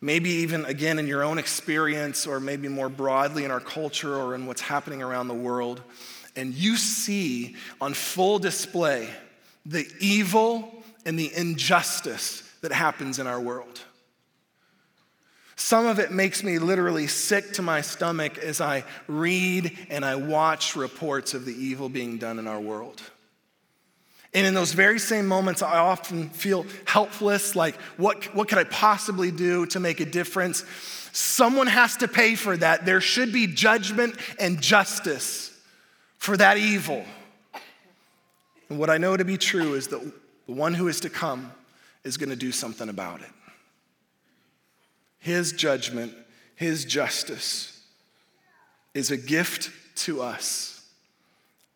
Maybe 0.00 0.30
even 0.30 0.64
again 0.64 0.98
in 0.98 1.06
your 1.06 1.22
own 1.22 1.38
experience, 1.38 2.26
or 2.26 2.40
maybe 2.40 2.68
more 2.68 2.88
broadly 2.88 3.44
in 3.44 3.50
our 3.50 3.60
culture 3.60 4.16
or 4.16 4.34
in 4.34 4.46
what's 4.46 4.62
happening 4.62 5.02
around 5.02 5.28
the 5.28 5.34
world, 5.34 5.82
and 6.36 6.54
you 6.54 6.76
see 6.76 7.56
on 7.80 7.92
full 7.92 8.38
display 8.38 9.08
the 9.66 9.86
evil 10.00 10.82
and 11.04 11.18
the 11.18 11.30
injustice 11.34 12.42
that 12.62 12.72
happens 12.72 13.18
in 13.18 13.26
our 13.26 13.40
world. 13.40 13.80
Some 15.56 15.86
of 15.86 15.98
it 15.98 16.10
makes 16.10 16.42
me 16.42 16.58
literally 16.58 17.06
sick 17.06 17.52
to 17.52 17.62
my 17.62 17.82
stomach 17.82 18.38
as 18.38 18.62
I 18.62 18.84
read 19.06 19.76
and 19.90 20.06
I 20.06 20.16
watch 20.16 20.74
reports 20.74 21.34
of 21.34 21.44
the 21.44 21.52
evil 21.52 21.90
being 21.90 22.16
done 22.16 22.38
in 22.38 22.46
our 22.46 22.60
world. 22.60 23.02
And 24.32 24.46
in 24.46 24.54
those 24.54 24.72
very 24.72 24.98
same 24.98 25.26
moments, 25.26 25.60
I 25.60 25.78
often 25.78 26.30
feel 26.30 26.64
helpless 26.84 27.56
like, 27.56 27.74
what, 27.96 28.24
what 28.34 28.48
could 28.48 28.58
I 28.58 28.64
possibly 28.64 29.32
do 29.32 29.66
to 29.66 29.80
make 29.80 29.98
a 30.00 30.04
difference? 30.04 30.64
Someone 31.12 31.66
has 31.66 31.96
to 31.96 32.08
pay 32.08 32.36
for 32.36 32.56
that. 32.56 32.86
There 32.86 33.00
should 33.00 33.32
be 33.32 33.48
judgment 33.48 34.14
and 34.38 34.60
justice 34.60 35.52
for 36.18 36.36
that 36.36 36.58
evil. 36.58 37.04
And 38.68 38.78
what 38.78 38.88
I 38.88 38.98
know 38.98 39.16
to 39.16 39.24
be 39.24 39.36
true 39.36 39.74
is 39.74 39.88
that 39.88 40.00
the 40.46 40.52
one 40.52 40.74
who 40.74 40.86
is 40.86 41.00
to 41.00 41.10
come 41.10 41.50
is 42.04 42.16
going 42.16 42.30
to 42.30 42.36
do 42.36 42.52
something 42.52 42.88
about 42.88 43.20
it. 43.22 43.30
His 45.18 45.52
judgment, 45.52 46.14
his 46.54 46.84
justice 46.84 47.82
is 48.94 49.10
a 49.10 49.16
gift 49.16 49.70
to 49.96 50.22
us 50.22 50.79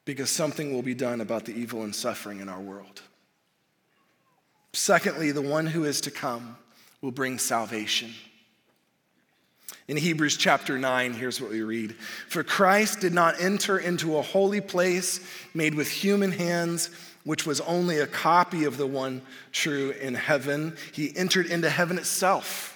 because 0.05 0.31
something 0.31 0.73
will 0.73 0.83
be 0.83 0.95
done 0.95 1.21
about 1.21 1.45
the 1.45 1.55
evil 1.55 1.83
and 1.83 1.95
suffering 1.95 2.41
in 2.41 2.49
our 2.49 2.61
world. 2.61 3.03
Secondly, 4.73 5.31
the 5.31 5.43
one 5.43 5.67
who 5.67 5.85
is 5.85 6.01
to 6.03 6.11
come 6.11 6.57
will 7.01 7.13
bring 7.13 7.39
salvation. 7.39 8.11
In 9.87 9.97
Hebrews 9.97 10.37
chapter 10.37 10.79
9, 10.79 11.13
here's 11.13 11.41
what 11.41 11.51
we 11.51 11.63
read 11.63 11.95
For 12.29 12.43
Christ 12.43 13.01
did 13.01 13.13
not 13.13 13.41
enter 13.41 13.79
into 13.79 14.17
a 14.17 14.23
holy 14.23 14.61
place 14.61 15.21
made 15.53 15.75
with 15.75 15.91
human 15.91 16.33
hands, 16.33 16.91
which 17.25 17.47
was 17.47 17.61
only 17.63 17.99
a 17.99 18.07
copy 18.07 18.65
of 18.65 18.77
the 18.77 18.87
one 18.87 19.23
true 19.53 19.91
in 20.01 20.15
heaven. 20.15 20.77
He 20.93 21.15
entered 21.17 21.47
into 21.47 21.71
heaven 21.71 21.99
itself 21.99 22.74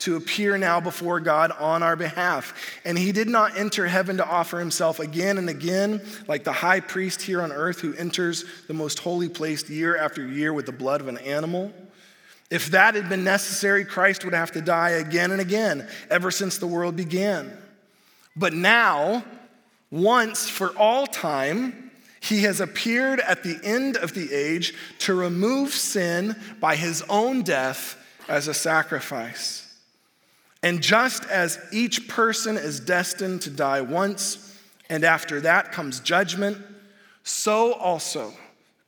to 0.00 0.16
appear 0.16 0.56
now 0.56 0.80
before 0.80 1.18
God 1.18 1.50
on 1.58 1.82
our 1.82 1.96
behalf. 1.96 2.54
And 2.84 2.96
he 2.96 3.10
did 3.10 3.28
not 3.28 3.58
enter 3.58 3.86
heaven 3.86 4.18
to 4.18 4.26
offer 4.26 4.58
himself 4.58 5.00
again 5.00 5.38
and 5.38 5.48
again, 5.48 6.00
like 6.28 6.44
the 6.44 6.52
high 6.52 6.80
priest 6.80 7.22
here 7.22 7.42
on 7.42 7.50
earth 7.50 7.80
who 7.80 7.94
enters 7.94 8.44
the 8.68 8.74
most 8.74 9.00
holy 9.00 9.28
place 9.28 9.68
year 9.68 9.96
after 9.96 10.26
year 10.26 10.52
with 10.52 10.66
the 10.66 10.72
blood 10.72 11.00
of 11.00 11.08
an 11.08 11.18
animal. 11.18 11.72
If 12.50 12.70
that 12.70 12.94
had 12.94 13.08
been 13.08 13.24
necessary, 13.24 13.84
Christ 13.84 14.24
would 14.24 14.34
have 14.34 14.52
to 14.52 14.60
die 14.60 14.90
again 14.90 15.32
and 15.32 15.40
again, 15.40 15.86
ever 16.10 16.30
since 16.30 16.58
the 16.58 16.66
world 16.66 16.96
began. 16.96 17.56
But 18.36 18.54
now, 18.54 19.24
once 19.90 20.48
for 20.48 20.68
all 20.78 21.06
time, 21.06 21.90
he 22.20 22.44
has 22.44 22.60
appeared 22.60 23.20
at 23.20 23.42
the 23.42 23.58
end 23.62 23.96
of 23.96 24.14
the 24.14 24.32
age 24.32 24.74
to 25.00 25.14
remove 25.14 25.70
sin 25.70 26.36
by 26.60 26.76
his 26.76 27.02
own 27.08 27.42
death 27.42 27.96
as 28.28 28.48
a 28.48 28.54
sacrifice. 28.54 29.67
And 30.62 30.82
just 30.82 31.24
as 31.26 31.58
each 31.72 32.08
person 32.08 32.56
is 32.56 32.80
destined 32.80 33.42
to 33.42 33.50
die 33.50 33.80
once, 33.80 34.58
and 34.90 35.04
after 35.04 35.40
that 35.42 35.72
comes 35.72 36.00
judgment, 36.00 36.58
so 37.22 37.74
also 37.74 38.32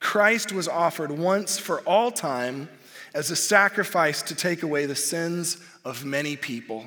Christ 0.01 0.53
was 0.53 0.67
offered 0.67 1.11
once 1.11 1.59
for 1.59 1.81
all 1.81 2.11
time 2.11 2.69
as 3.15 3.31
a 3.31 3.37
sacrifice 3.37 4.23
to 4.23 4.35
take 4.35 4.63
away 4.63 4.87
the 4.87 4.97
sins 4.97 5.59
of 5.85 6.05
many 6.05 6.37
people. 6.37 6.87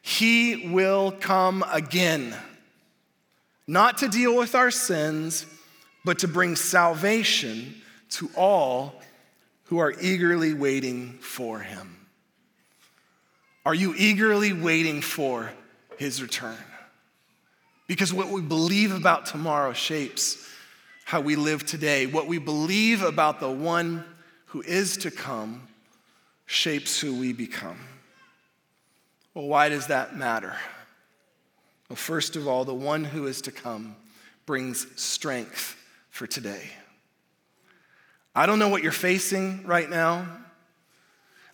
He 0.00 0.68
will 0.70 1.12
come 1.12 1.64
again, 1.70 2.34
not 3.66 3.98
to 3.98 4.08
deal 4.08 4.36
with 4.36 4.54
our 4.54 4.70
sins, 4.70 5.44
but 6.04 6.20
to 6.20 6.28
bring 6.28 6.56
salvation 6.56 7.74
to 8.10 8.30
all 8.34 9.02
who 9.64 9.78
are 9.78 9.94
eagerly 10.00 10.54
waiting 10.54 11.18
for 11.18 11.60
him. 11.60 11.97
Are 13.68 13.74
you 13.74 13.94
eagerly 13.98 14.54
waiting 14.54 15.02
for 15.02 15.52
his 15.98 16.22
return? 16.22 16.56
Because 17.86 18.14
what 18.14 18.30
we 18.30 18.40
believe 18.40 18.94
about 18.94 19.26
tomorrow 19.26 19.74
shapes 19.74 20.42
how 21.04 21.20
we 21.20 21.36
live 21.36 21.66
today. 21.66 22.06
What 22.06 22.26
we 22.26 22.38
believe 22.38 23.02
about 23.02 23.40
the 23.40 23.50
one 23.50 24.06
who 24.46 24.62
is 24.62 24.96
to 24.96 25.10
come 25.10 25.68
shapes 26.46 26.98
who 26.98 27.18
we 27.20 27.34
become. 27.34 27.76
Well, 29.34 29.48
why 29.48 29.68
does 29.68 29.88
that 29.88 30.16
matter? 30.16 30.56
Well, 31.90 31.96
first 31.96 32.36
of 32.36 32.48
all, 32.48 32.64
the 32.64 32.72
one 32.72 33.04
who 33.04 33.26
is 33.26 33.42
to 33.42 33.52
come 33.52 33.96
brings 34.46 34.86
strength 34.98 35.76
for 36.08 36.26
today. 36.26 36.70
I 38.34 38.46
don't 38.46 38.58
know 38.58 38.70
what 38.70 38.82
you're 38.82 38.92
facing 38.92 39.66
right 39.66 39.90
now. 39.90 40.26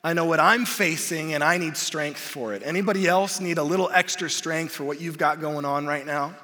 I 0.05 0.13
know 0.13 0.27
what 0.27 0.39
I'm 0.39 0.67
facing 0.67 1.33
and 1.33 1.43
I 1.43 1.57
need 1.57 1.79
strength 1.79 2.21
for 2.21 2.53
it. 2.53 2.63
Anybody 2.63 3.09
else 3.09 3.41
need 3.41 3.57
a 3.57 3.63
little 3.63 3.91
extra 3.91 4.29
strength 4.29 4.75
for 4.75 4.85
what 4.85 5.01
you've 5.01 5.17
got 5.17 5.41
going 5.41 5.65
on 5.65 5.87
right 5.87 6.05
now? 6.05 6.35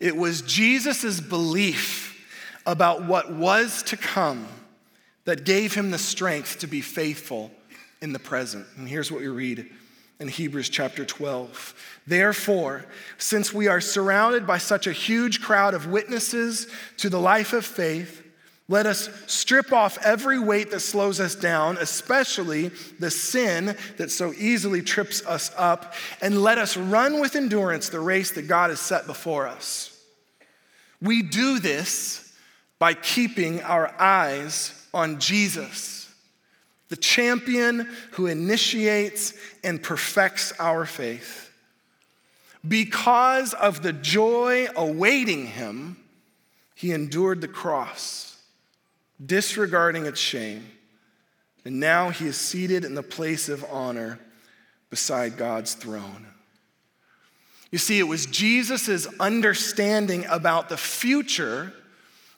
It 0.00 0.16
was 0.16 0.42
Jesus' 0.42 1.20
belief 1.20 2.08
about 2.66 3.04
what 3.04 3.32
was 3.32 3.84
to 3.84 3.96
come 3.96 4.48
that 5.24 5.44
gave 5.44 5.72
him 5.72 5.92
the 5.92 5.98
strength 5.98 6.58
to 6.58 6.66
be 6.66 6.80
faithful 6.80 7.52
in 8.02 8.12
the 8.12 8.18
present. 8.18 8.66
And 8.76 8.88
here's 8.88 9.12
what 9.12 9.20
we 9.20 9.28
read 9.28 9.70
in 10.18 10.26
Hebrews 10.26 10.68
chapter 10.68 11.04
12. 11.04 11.74
Therefore, 12.08 12.86
since 13.18 13.54
we 13.54 13.68
are 13.68 13.80
surrounded 13.80 14.48
by 14.48 14.58
such 14.58 14.88
a 14.88 14.92
huge 14.92 15.40
crowd 15.40 15.74
of 15.74 15.86
witnesses 15.86 16.66
to 16.96 17.08
the 17.08 17.20
life 17.20 17.52
of 17.52 17.64
faith, 17.64 18.26
let 18.70 18.86
us 18.86 19.10
strip 19.26 19.72
off 19.72 19.98
every 20.02 20.38
weight 20.38 20.70
that 20.70 20.80
slows 20.80 21.18
us 21.18 21.34
down, 21.34 21.76
especially 21.76 22.70
the 23.00 23.10
sin 23.10 23.76
that 23.98 24.10
so 24.10 24.32
easily 24.38 24.80
trips 24.80 25.26
us 25.26 25.50
up, 25.56 25.92
and 26.22 26.42
let 26.42 26.56
us 26.56 26.76
run 26.76 27.20
with 27.20 27.34
endurance 27.34 27.88
the 27.88 28.00
race 28.00 28.30
that 28.30 28.46
God 28.48 28.70
has 28.70 28.80
set 28.80 29.06
before 29.06 29.48
us. 29.48 29.94
We 31.02 31.22
do 31.22 31.58
this 31.58 32.32
by 32.78 32.94
keeping 32.94 33.60
our 33.62 33.92
eyes 33.98 34.72
on 34.94 35.18
Jesus. 35.18 36.08
the 36.90 36.96
champion 36.96 37.88
who 38.12 38.26
initiates 38.26 39.32
and 39.64 39.82
perfects 39.82 40.52
our 40.58 40.84
faith. 40.84 41.50
Because 42.66 43.54
of 43.54 43.82
the 43.82 43.92
joy 43.92 44.66
awaiting 44.76 45.46
him, 45.46 45.96
he 46.74 46.92
endured 46.92 47.40
the 47.40 47.48
cross, 47.48 48.29
disregarding 49.24 50.06
its 50.06 50.20
shame. 50.20 50.66
And 51.64 51.78
now 51.78 52.10
he 52.10 52.26
is 52.26 52.36
seated 52.36 52.84
in 52.84 52.94
the 52.94 53.02
place 53.02 53.48
of 53.48 53.64
honor 53.70 54.18
beside 54.88 55.36
God's 55.36 55.74
throne. 55.74 56.26
You 57.70 57.78
see, 57.78 57.98
it 57.98 58.08
was 58.08 58.26
Jesus' 58.26 59.06
understanding 59.20 60.26
about 60.26 60.68
the 60.68 60.76
future 60.76 61.72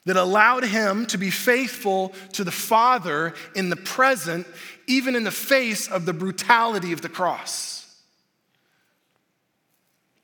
that 0.05 0.17
allowed 0.17 0.65
him 0.65 1.05
to 1.07 1.17
be 1.17 1.29
faithful 1.29 2.13
to 2.33 2.43
the 2.43 2.51
Father 2.51 3.33
in 3.55 3.69
the 3.69 3.75
present, 3.75 4.45
even 4.85 5.15
in 5.15 5.23
the 5.23 5.31
face 5.31 5.87
of 5.87 6.05
the 6.05 6.13
brutality 6.13 6.91
of 6.91 7.01
the 7.01 7.09
cross. 7.09 7.79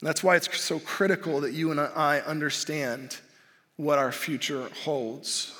that's 0.01 0.23
why 0.23 0.35
it's 0.37 0.61
so 0.61 0.79
critical 0.79 1.41
that 1.41 1.51
you 1.51 1.71
and 1.71 1.79
I 1.79 2.19
understand 2.21 3.17
what 3.75 3.99
our 3.99 4.13
future 4.13 4.69
holds, 4.83 5.58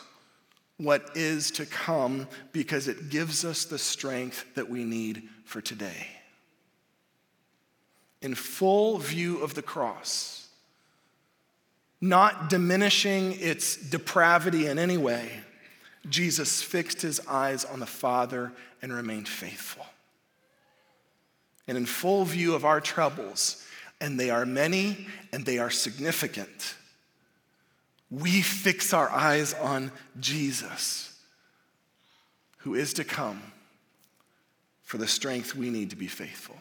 what 0.79 1.11
is 1.15 1.51
to 1.51 1.65
come, 1.65 2.27
because 2.53 2.87
it 2.87 3.09
gives 3.09 3.43
us 3.43 3.65
the 3.65 3.77
strength 3.77 4.45
that 4.55 4.69
we 4.69 4.83
need 4.83 5.27
for 5.43 5.61
today. 5.61 6.07
In 8.21 8.33
full 8.33 8.97
view 8.97 9.39
of 9.39 9.53
the 9.53 9.61
cross, 9.61 10.47
not 12.01 12.49
diminishing 12.49 13.33
its 13.39 13.75
depravity 13.75 14.67
in 14.67 14.79
any 14.79 14.97
way, 14.97 15.41
Jesus 16.07 16.61
fixed 16.61 17.01
his 17.01 17.19
eyes 17.27 17.65
on 17.65 17.81
the 17.81 17.85
Father 17.85 18.53
and 18.81 18.93
remained 18.93 19.27
faithful. 19.27 19.85
And 21.67 21.77
in 21.77 21.85
full 21.85 22.23
view 22.23 22.55
of 22.55 22.63
our 22.63 22.79
troubles, 22.79 23.65
and 23.99 24.17
they 24.17 24.29
are 24.29 24.45
many 24.45 25.07
and 25.33 25.45
they 25.45 25.59
are 25.59 25.69
significant, 25.69 26.75
we 28.11 28.41
fix 28.41 28.93
our 28.93 29.09
eyes 29.09 29.53
on 29.53 29.91
Jesus, 30.19 31.13
who 32.59 32.75
is 32.75 32.93
to 32.93 33.03
come 33.03 33.41
for 34.81 34.97
the 34.97 35.07
strength 35.07 35.55
we 35.55 35.69
need 35.69 35.91
to 35.91 35.95
be 35.95 36.07
faithful. 36.07 36.57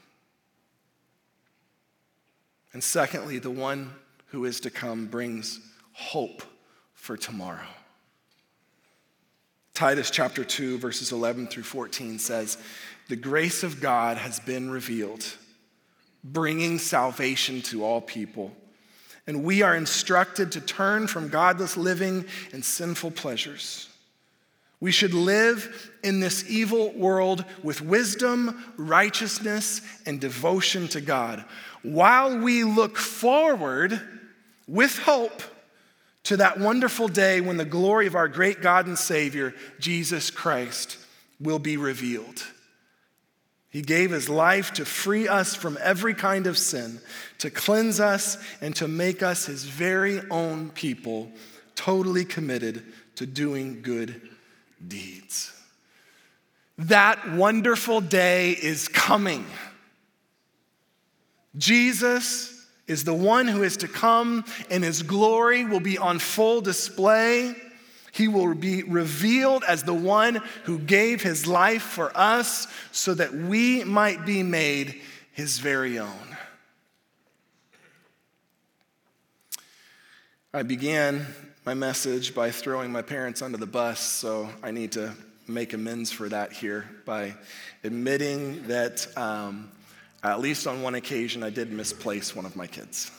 And 2.73 2.85
secondly, 2.85 3.39
the 3.39 3.51
one 3.51 3.93
who 4.27 4.45
is 4.45 4.61
to 4.61 4.71
come 4.71 5.07
brings 5.07 5.61
hope 5.93 6.43
for 6.93 7.17
tomorrow. 7.17 7.67
Titus 9.73 10.11
chapter 10.11 10.45
2, 10.45 10.79
verses 10.79 11.13
11 11.13 11.47
through 11.47 11.63
14 11.63 12.19
says, 12.19 12.59
The 13.09 13.17
grace 13.17 13.63
of 13.63 13.81
God 13.81 14.19
has 14.19 14.41
been 14.41 14.71
revealed, 14.71 15.25
bringing 16.23 16.79
salvation 16.79 17.63
to 17.63 17.85
all 17.85 18.01
people. 18.01 18.55
And 19.29 19.45
we 19.45 19.62
are 19.62 19.77
instructed 19.77 20.53
to 20.53 20.61
turn 20.61 21.07
from 21.07 21.29
godless 21.29 21.77
living 21.77 22.25
and 22.53 22.64
sinful 22.64 23.12
pleasures. 23.12 23.88
We 24.81 24.91
should 24.91 25.12
live 25.12 25.91
in 26.03 26.21
this 26.21 26.49
evil 26.49 26.93
world 26.93 27.45
with 27.62 27.83
wisdom, 27.83 28.64
righteousness, 28.77 29.83
and 30.07 30.21
devotion 30.21 30.88
to 30.88 31.01
God, 31.01 31.45
while 31.83 32.38
we 32.38 32.64
look 32.64 32.97
forward 32.97 34.01
with 34.67 34.99
hope 34.99 35.43
to 36.25 36.38
that 36.38 36.59
wonderful 36.59 37.09
day 37.09 37.41
when 37.41 37.59
the 37.59 37.64
glory 37.64 38.07
of 38.07 38.14
our 38.14 38.29
great 38.29 38.62
God 38.62 38.87
and 38.87 38.99
Savior, 38.99 39.55
Jesus 39.79 40.31
Christ, 40.31 40.97
will 41.38 41.59
be 41.59 41.77
revealed. 41.77 42.45
He 43.70 43.83
gave 43.83 44.11
his 44.11 44.28
life 44.28 44.72
to 44.74 44.85
free 44.85 45.28
us 45.28 45.54
from 45.54 45.78
every 45.83 46.14
kind 46.14 46.46
of 46.46 46.57
sin, 46.57 47.00
to 47.38 47.50
cleanse 47.50 48.00
us, 48.00 48.38
and 48.62 48.74
to 48.76 48.88
make 48.88 49.22
us 49.22 49.46
his 49.46 49.64
very 49.64 50.22
own 50.31 50.70
people, 50.70 51.31
totally 51.74 52.24
committed 52.24 52.83
to 53.16 53.26
doing 53.26 53.83
good 53.83 54.20
deeds. 54.87 55.52
That 56.78 57.33
wonderful 57.33 58.00
day 58.00 58.52
is 58.52 58.88
coming. 58.88 59.44
Jesus 61.57 62.66
is 62.87 63.04
the 63.04 63.14
one 63.14 63.48
who 63.48 63.62
is 63.62 63.76
to 63.78 63.88
come, 63.88 64.44
and 64.70 64.83
his 64.83 65.02
glory 65.02 65.64
will 65.64 65.81
be 65.81 65.98
on 65.98 66.18
full 66.18 66.61
display. 66.61 67.54
He 68.12 68.29
will 68.29 68.55
be 68.55 68.83
revealed 68.83 69.64
as 69.64 69.83
the 69.83 69.94
one 69.94 70.42
who 70.64 70.79
gave 70.79 71.23
his 71.23 71.47
life 71.47 71.83
for 71.83 72.11
us 72.16 72.66
so 72.92 73.14
that 73.14 73.35
we 73.35 73.85
might 73.85 74.25
be 74.25 74.42
made 74.42 75.01
his 75.33 75.59
very 75.59 75.99
own. 75.99 76.37
I 80.53 80.62
began 80.62 81.27
my 81.66 81.75
message 81.75 82.35
by 82.35 82.51
throwing 82.51 82.90
my 82.90 83.03
parents 83.03 83.42
under 83.42 83.59
the 83.59 83.66
bus, 83.66 84.01
so 84.01 84.49
I 84.62 84.71
need 84.71 84.92
to 84.92 85.14
make 85.47 85.75
amends 85.75 86.11
for 86.11 86.29
that 86.29 86.53
here 86.53 86.88
by 87.05 87.35
admitting 87.85 88.66
that 88.68 89.07
um, 89.16 89.71
at 90.23 90.40
least 90.40 90.66
on 90.66 90.83
one 90.83 90.94
occasion, 90.94 91.42
I 91.42 91.51
did 91.51 91.71
misplace 91.71 92.35
one 92.35 92.47
of 92.47 92.57
my 92.57 92.66
kids. 92.66 93.11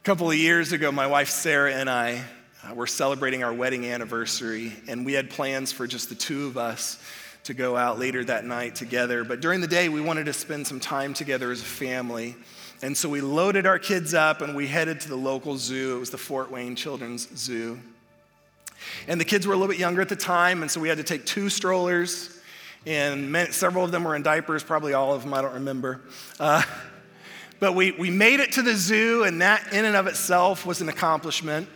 A 0.00 0.02
couple 0.02 0.30
of 0.30 0.36
years 0.36 0.72
ago, 0.72 0.90
my 0.90 1.06
wife 1.06 1.28
Sarah 1.28 1.74
and 1.74 1.90
I 1.90 2.24
uh, 2.68 2.74
were 2.74 2.86
celebrating 2.86 3.42
our 3.42 3.52
wedding 3.52 3.86
anniversary, 3.86 4.72
and 4.88 5.04
we 5.04 5.12
had 5.12 5.30
plans 5.30 5.72
for 5.72 5.86
just 5.86 6.08
the 6.08 6.14
two 6.14 6.46
of 6.46 6.56
us 6.56 6.98
to 7.44 7.54
go 7.54 7.76
out 7.76 7.98
later 7.98 8.24
that 8.24 8.44
night 8.44 8.74
together. 8.74 9.24
But 9.24 9.40
during 9.40 9.60
the 9.60 9.66
day, 9.66 9.88
we 9.88 10.00
wanted 10.00 10.26
to 10.26 10.32
spend 10.32 10.66
some 10.66 10.80
time 10.80 11.14
together 11.14 11.50
as 11.50 11.60
a 11.60 11.64
family. 11.64 12.36
And 12.82 12.96
so 12.96 13.08
we 13.08 13.20
loaded 13.20 13.66
our 13.66 13.78
kids 13.78 14.14
up 14.14 14.40
and 14.40 14.54
we 14.54 14.66
headed 14.66 15.00
to 15.00 15.08
the 15.08 15.16
local 15.16 15.56
zoo. 15.56 15.96
It 15.96 16.00
was 16.00 16.10
the 16.10 16.18
Fort 16.18 16.50
Wayne 16.50 16.76
Children's 16.76 17.28
Zoo. 17.36 17.80
And 19.08 19.20
the 19.20 19.24
kids 19.24 19.46
were 19.46 19.54
a 19.54 19.56
little 19.56 19.72
bit 19.72 19.80
younger 19.80 20.00
at 20.00 20.08
the 20.08 20.16
time, 20.16 20.62
and 20.62 20.70
so 20.70 20.80
we 20.80 20.88
had 20.88 20.98
to 20.98 21.04
take 21.04 21.26
two 21.26 21.48
strollers 21.48 22.40
and 22.86 23.30
many, 23.30 23.52
several 23.52 23.84
of 23.84 23.92
them 23.92 24.04
were 24.04 24.16
in 24.16 24.22
diapers, 24.22 24.62
probably 24.64 24.92
all 24.92 25.14
of 25.14 25.22
them, 25.22 25.34
I 25.34 25.42
don't 25.42 25.54
remember. 25.54 26.00
Uh, 26.40 26.62
but 27.60 27.74
we, 27.74 27.92
we 27.92 28.10
made 28.10 28.40
it 28.40 28.52
to 28.52 28.62
the 28.62 28.74
zoo, 28.74 29.24
and 29.24 29.40
that 29.40 29.72
in 29.72 29.84
and 29.84 29.96
of 29.96 30.06
itself 30.06 30.66
was 30.66 30.80
an 30.80 30.88
accomplishment. 30.88 31.68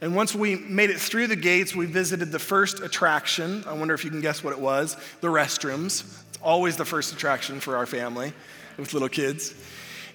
And 0.00 0.16
once 0.16 0.34
we 0.34 0.56
made 0.56 0.90
it 0.90 0.98
through 0.98 1.26
the 1.26 1.36
gates, 1.36 1.74
we 1.74 1.86
visited 1.86 2.32
the 2.32 2.38
first 2.38 2.80
attraction. 2.80 3.64
I 3.66 3.74
wonder 3.74 3.92
if 3.92 4.04
you 4.04 4.10
can 4.10 4.20
guess 4.20 4.42
what 4.42 4.52
it 4.52 4.60
was 4.60 4.96
the 5.20 5.28
restrooms. 5.28 6.04
It's 6.28 6.38
always 6.42 6.76
the 6.76 6.86
first 6.86 7.12
attraction 7.12 7.60
for 7.60 7.76
our 7.76 7.86
family 7.86 8.32
with 8.78 8.94
little 8.94 9.10
kids. 9.10 9.54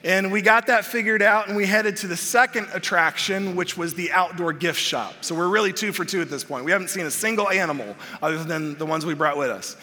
And 0.03 0.31
we 0.31 0.41
got 0.41 0.67
that 0.67 0.85
figured 0.85 1.21
out, 1.21 1.47
and 1.47 1.57
we 1.57 1.65
headed 1.65 1.97
to 1.97 2.07
the 2.07 2.17
second 2.17 2.67
attraction, 2.73 3.55
which 3.55 3.75
was 3.75 3.95
the 3.95 4.11
outdoor 4.11 4.53
gift 4.53 4.79
shop. 4.79 5.13
So 5.21 5.33
we're 5.33 5.49
really 5.49 5.73
two 5.73 5.91
for 5.91 6.05
two 6.05 6.21
at 6.21 6.29
this 6.29 6.43
point. 6.43 6.63
We 6.63 6.71
haven't 6.71 6.89
seen 6.89 7.05
a 7.05 7.11
single 7.11 7.49
animal 7.49 7.95
other 8.21 8.43
than 8.43 8.77
the 8.77 8.85
ones 8.85 9.05
we 9.05 9.15
brought 9.15 9.37
with 9.37 9.49
us. 9.49 9.75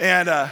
And, 0.00 0.28
uh, 0.28 0.48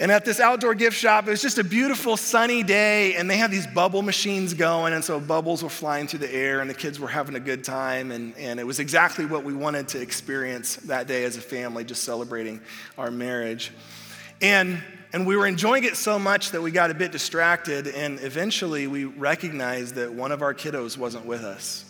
and 0.00 0.12
at 0.12 0.24
this 0.24 0.38
outdoor 0.38 0.74
gift 0.74 0.96
shop, 0.96 1.26
it 1.26 1.30
was 1.30 1.42
just 1.42 1.58
a 1.58 1.64
beautiful 1.64 2.16
sunny 2.16 2.62
day, 2.62 3.16
and 3.16 3.28
they 3.28 3.36
had 3.36 3.50
these 3.50 3.66
bubble 3.66 4.02
machines 4.02 4.54
going, 4.54 4.92
and 4.92 5.04
so 5.04 5.18
bubbles 5.18 5.64
were 5.64 5.68
flying 5.68 6.06
through 6.06 6.20
the 6.20 6.32
air, 6.32 6.60
and 6.60 6.70
the 6.70 6.74
kids 6.74 7.00
were 7.00 7.08
having 7.08 7.34
a 7.34 7.40
good 7.40 7.64
time, 7.64 8.12
and, 8.12 8.36
and 8.36 8.60
it 8.60 8.64
was 8.64 8.78
exactly 8.78 9.26
what 9.26 9.42
we 9.42 9.52
wanted 9.52 9.88
to 9.88 10.00
experience 10.00 10.76
that 10.76 11.08
day 11.08 11.24
as 11.24 11.36
a 11.36 11.40
family, 11.40 11.82
just 11.82 12.04
celebrating 12.04 12.60
our 12.96 13.10
marriage. 13.10 13.72
And, 14.40 14.80
and 15.12 15.26
we 15.26 15.36
were 15.36 15.48
enjoying 15.48 15.82
it 15.82 15.96
so 15.96 16.16
much 16.16 16.52
that 16.52 16.62
we 16.62 16.70
got 16.70 16.92
a 16.92 16.94
bit 16.94 17.10
distracted, 17.10 17.88
and 17.88 18.20
eventually 18.20 18.86
we 18.86 19.04
recognized 19.04 19.96
that 19.96 20.12
one 20.12 20.30
of 20.30 20.42
our 20.42 20.54
kiddos 20.54 20.96
wasn't 20.96 21.26
with 21.26 21.42
us. 21.42 21.84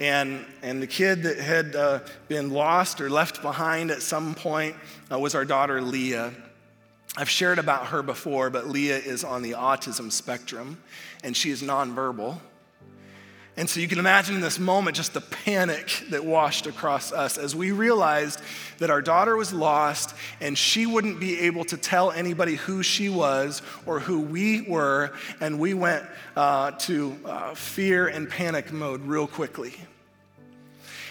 And, 0.00 0.44
and 0.60 0.82
the 0.82 0.86
kid 0.86 1.22
that 1.22 1.38
had 1.38 1.74
uh, 1.74 2.00
been 2.28 2.50
lost 2.50 3.00
or 3.00 3.08
left 3.08 3.40
behind 3.40 3.90
at 3.90 4.02
some 4.02 4.34
point 4.34 4.76
uh, 5.10 5.18
was 5.18 5.34
our 5.34 5.46
daughter 5.46 5.80
Leah. 5.80 6.34
I've 7.16 7.30
shared 7.30 7.58
about 7.58 7.86
her 7.86 8.02
before, 8.02 8.50
but 8.50 8.68
Leah 8.68 8.98
is 8.98 9.24
on 9.24 9.42
the 9.42 9.52
autism 9.52 10.12
spectrum 10.12 10.82
and 11.24 11.34
she 11.36 11.50
is 11.50 11.62
nonverbal. 11.62 12.38
And 13.58 13.70
so 13.70 13.80
you 13.80 13.88
can 13.88 13.98
imagine 13.98 14.34
in 14.34 14.42
this 14.42 14.58
moment 14.58 14.96
just 14.96 15.14
the 15.14 15.22
panic 15.22 16.04
that 16.10 16.22
washed 16.22 16.66
across 16.66 17.10
us 17.10 17.38
as 17.38 17.56
we 17.56 17.70
realized 17.70 18.42
that 18.78 18.90
our 18.90 19.00
daughter 19.00 19.34
was 19.34 19.50
lost 19.50 20.14
and 20.42 20.58
she 20.58 20.84
wouldn't 20.84 21.18
be 21.18 21.40
able 21.40 21.64
to 21.64 21.78
tell 21.78 22.10
anybody 22.10 22.56
who 22.56 22.82
she 22.82 23.08
was 23.08 23.62
or 23.86 23.98
who 23.98 24.20
we 24.20 24.60
were. 24.60 25.14
And 25.40 25.58
we 25.58 25.72
went 25.72 26.04
uh, 26.36 26.72
to 26.72 27.16
uh, 27.24 27.54
fear 27.54 28.08
and 28.08 28.28
panic 28.28 28.72
mode 28.72 29.00
real 29.06 29.26
quickly. 29.26 29.74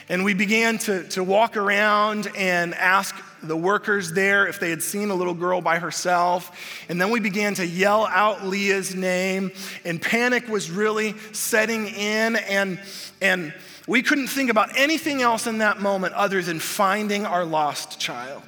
And 0.08 0.24
we 0.24 0.36
began 0.36 0.78
to, 0.80 1.04
to 1.10 1.24
walk 1.24 1.58
around 1.58 2.30
and 2.38 2.76
ask 2.76 3.16
the 3.44 3.58
workers 3.58 4.14
there 4.14 4.48
if 4.48 4.60
they 4.60 4.70
had 4.70 4.82
seen 4.82 5.10
a 5.10 5.16
little 5.16 5.34
girl 5.34 5.62
by 5.62 5.80
herself. 5.80 6.86
And 6.90 7.00
then 7.00 7.10
we 7.10 7.20
began 7.20 7.54
to 7.56 7.66
yell 7.66 8.06
out 8.08 8.46
Leah's 8.46 8.96
name, 8.96 9.52
and 9.84 10.02
panic 10.02 10.48
was 10.48 10.72
really 10.72 11.16
setting 11.32 11.88
in. 11.88 12.36
And, 12.36 12.80
and 13.22 13.54
We 13.88 14.02
couldn't 14.02 14.28
think 14.28 14.50
about 14.50 14.78
anything 14.78 15.22
else 15.22 15.48
in 15.48 15.60
that 15.60 15.80
moment 15.80 16.14
other 16.14 16.42
than 16.42 16.60
finding 16.60 17.26
our 17.26 17.46
lost 17.46 18.00
child. 18.00 18.44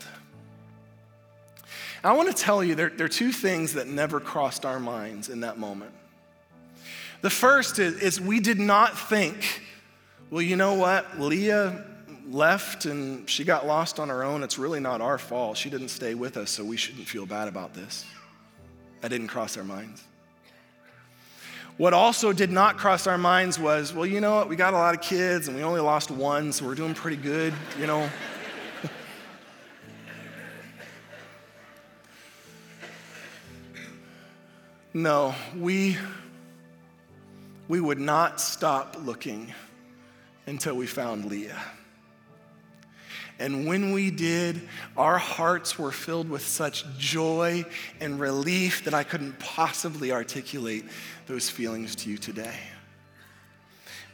I 2.04 2.13
want 2.13 2.36
to 2.36 2.43
tell 2.43 2.63
you 2.63 2.76
there, 2.76 2.89
there, 2.89 3.06
are 3.06 3.10
two 3.10 3.32
things 3.32 3.73
that 3.73 3.88
never 3.88 4.19
crossed 4.19 4.65
our 4.65 4.80
minds 4.80 5.30
in 5.30 5.41
that 5.41 5.58
moment. 5.58 5.91
The 7.21 7.30
first 7.30 7.80
is, 7.80 8.02
is 8.02 8.21
we 8.21 8.39
did 8.39 8.60
not 8.60 8.97
think, 8.97 9.62
well, 10.30 10.41
you 10.41 10.56
know 10.56 10.76
what? 10.76 11.19
Leah 11.19 11.84
left 12.30 12.86
and 12.86 13.30
she 13.30 13.44
got 13.44 13.66
lost 13.66 14.00
on 14.00 14.10
her 14.10 14.24
own. 14.24 14.44
It's 14.44 14.58
really 14.58 14.80
not 14.80 15.02
our 15.02 15.18
fault. 15.18 15.58
She 15.58 15.70
didn't 15.70 15.90
stay 15.90 16.13
with 16.13 16.38
us, 16.38 16.52
so 16.52 16.63
we 16.63 16.78
shouldn't 16.78 17.08
feel 17.08 17.26
bad 17.26 17.48
about 17.48 17.74
this. 17.74 18.06
That 19.02 19.10
didn't 19.10 19.28
cross 19.28 19.58
our 19.58 19.63
minds. 19.63 20.04
What 21.78 21.94
also 21.94 22.34
did 22.34 22.52
not 22.52 22.78
cross 22.78 23.06
our 23.06 23.20
minds 23.20 23.60
was, 23.60 23.94
well, 23.94 24.06
you 24.06 24.20
know 24.20 24.36
what? 24.36 24.50
We 24.50 24.56
got 24.56 24.74
a 24.74 24.78
lot 24.78 24.96
of 24.96 25.02
kids 25.02 25.48
and 25.48 25.56
we 25.56 25.62
only 25.63 25.80
lost 25.82 26.10
one, 26.10 26.52
so 26.52 26.66
we're 26.66 26.74
doing 26.74 26.96
pretty 26.96 27.18
good, 27.18 27.54
you 27.80 27.86
know. 27.86 28.10
no, 34.94 35.36
we 35.56 35.98
we 37.68 37.80
would 37.80 38.00
not 38.00 38.40
stop 38.42 38.96
looking 39.04 39.54
until 40.48 40.76
we 40.76 40.88
found 40.88 41.26
Leah. 41.26 41.62
And 43.39 43.67
when 43.67 43.91
we 43.91 44.10
did, 44.10 44.62
our 44.95 45.17
hearts 45.17 45.78
were 45.78 45.91
filled 45.91 46.30
with 46.30 46.45
such 46.45 46.86
joy 46.97 47.65
and 48.00 48.19
relief 48.19 48.84
that 48.86 48.93
I 48.93 49.04
couldn't 49.04 49.38
possibly 49.38 50.12
articulate 50.12 50.86
those 51.28 51.50
feelings 51.50 51.95
to 51.97 52.10
you 52.10 52.17
today. 52.17 52.58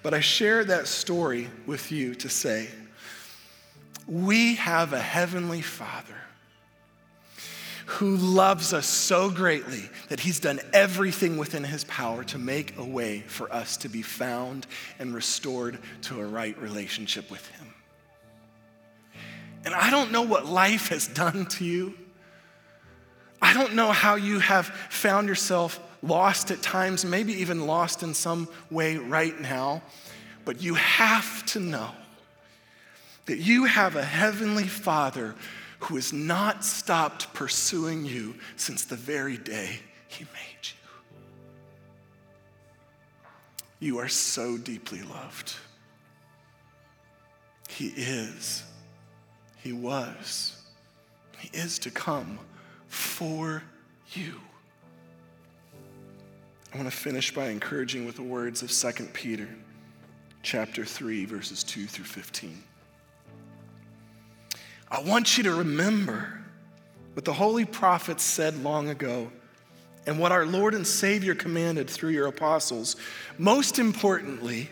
But 0.01 0.13
I 0.13 0.19
share 0.19 0.65
that 0.65 0.87
story 0.87 1.49
with 1.65 1.91
you 1.91 2.15
to 2.15 2.27
say, 2.29 2.67
we 4.05 4.55
have 4.55 4.91
a 4.91 4.99
heavenly 4.99 5.61
Father 5.61 6.15
who 7.85 8.17
loves 8.17 8.73
us 8.73 8.85
so 8.85 9.29
greatly 9.29 9.89
that 10.09 10.19
he's 10.19 10.39
done 10.39 10.59
everything 10.73 11.37
within 11.37 11.63
his 11.63 11.83
power 11.85 12.23
to 12.25 12.37
make 12.37 12.77
a 12.77 12.83
way 12.83 13.21
for 13.27 13.51
us 13.53 13.77
to 13.77 13.89
be 13.89 14.01
found 14.01 14.67
and 14.99 15.13
restored 15.13 15.79
to 16.01 16.19
a 16.19 16.25
right 16.25 16.57
relationship 16.61 17.29
with 17.29 17.45
him. 17.47 17.72
And 19.65 19.73
I 19.73 19.89
don't 19.89 20.11
know 20.11 20.23
what 20.23 20.45
life 20.45 20.89
has 20.89 21.07
done 21.07 21.45
to 21.47 21.65
you. 21.65 21.93
I 23.41 23.53
don't 23.53 23.73
know 23.73 23.91
how 23.91 24.15
you 24.15 24.39
have 24.39 24.67
found 24.67 25.27
yourself 25.27 25.79
lost 26.01 26.51
at 26.51 26.61
times, 26.61 27.05
maybe 27.05 27.33
even 27.33 27.65
lost 27.65 28.03
in 28.03 28.13
some 28.13 28.47
way 28.69 28.97
right 28.97 29.39
now, 29.39 29.81
but 30.45 30.61
you 30.61 30.75
have 30.75 31.45
to 31.47 31.59
know 31.59 31.91
that 33.25 33.37
you 33.37 33.65
have 33.65 33.95
a 33.95 34.03
heavenly 34.03 34.67
Father 34.67 35.35
who 35.79 35.95
has 35.95 36.13
not 36.13 36.63
stopped 36.63 37.33
pursuing 37.33 38.05
you 38.05 38.35
since 38.55 38.85
the 38.85 38.95
very 38.95 39.37
day 39.37 39.79
he 40.07 40.25
made 40.25 40.67
you. 43.81 43.87
You 43.87 43.97
are 43.99 44.09
so 44.09 44.57
deeply 44.57 45.01
loved. 45.01 45.55
He 47.69 47.87
is, 47.87 48.63
He 49.63 49.71
was, 49.71 50.61
He 51.37 51.49
is 51.57 51.79
to 51.79 51.89
come 51.89 52.37
for 52.87 53.63
you. 54.11 54.33
I 56.73 56.77
want 56.77 56.91
to 56.91 56.95
finish 56.95 57.33
by 57.33 57.45
encouraging 57.45 58.05
with 58.05 58.17
the 58.17 58.23
words 58.23 58.61
of 58.61 58.69
2 58.69 59.05
Peter 59.13 59.47
chapter 60.41 60.83
3 60.83 61.23
verses 61.23 61.63
2 61.63 61.85
through 61.85 62.03
15. 62.03 62.61
I 64.91 65.01
want 65.01 65.37
you 65.37 65.43
to 65.43 65.55
remember 65.55 66.41
what 67.13 67.23
the 67.23 67.31
holy 67.31 67.63
prophets 67.63 68.23
said 68.23 68.61
long 68.61 68.89
ago 68.89 69.31
and 70.05 70.19
what 70.19 70.33
our 70.33 70.45
Lord 70.45 70.73
and 70.73 70.85
Savior 70.85 71.35
commanded 71.35 71.89
through 71.89 72.09
your 72.09 72.27
apostles. 72.27 72.97
Most 73.37 73.79
importantly, 73.79 74.69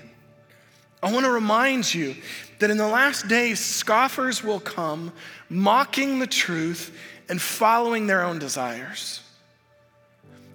I 1.04 1.12
want 1.12 1.26
to 1.26 1.32
remind 1.32 1.94
you 1.94 2.16
that 2.60 2.70
in 2.70 2.78
the 2.78 2.88
last 2.88 3.28
days, 3.28 3.60
scoffers 3.60 4.44
will 4.44 4.60
come, 4.60 5.12
mocking 5.50 6.20
the 6.20 6.28
truth 6.28 6.96
and 7.28 7.42
following 7.42 8.08
their 8.08 8.24
own 8.24 8.38
desires. 8.38 9.22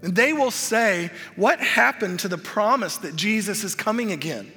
And 0.03 0.15
they 0.15 0.33
will 0.33 0.53
say, 0.53 1.11
What 1.35 1.59
happened 1.59 2.21
to 2.21 2.29
the 2.29 2.39
promise 2.39 2.99
that 2.99 3.17
Jesus 3.17 3.65
is 3.65 3.75
coming 3.75 4.13
again? 4.13 4.53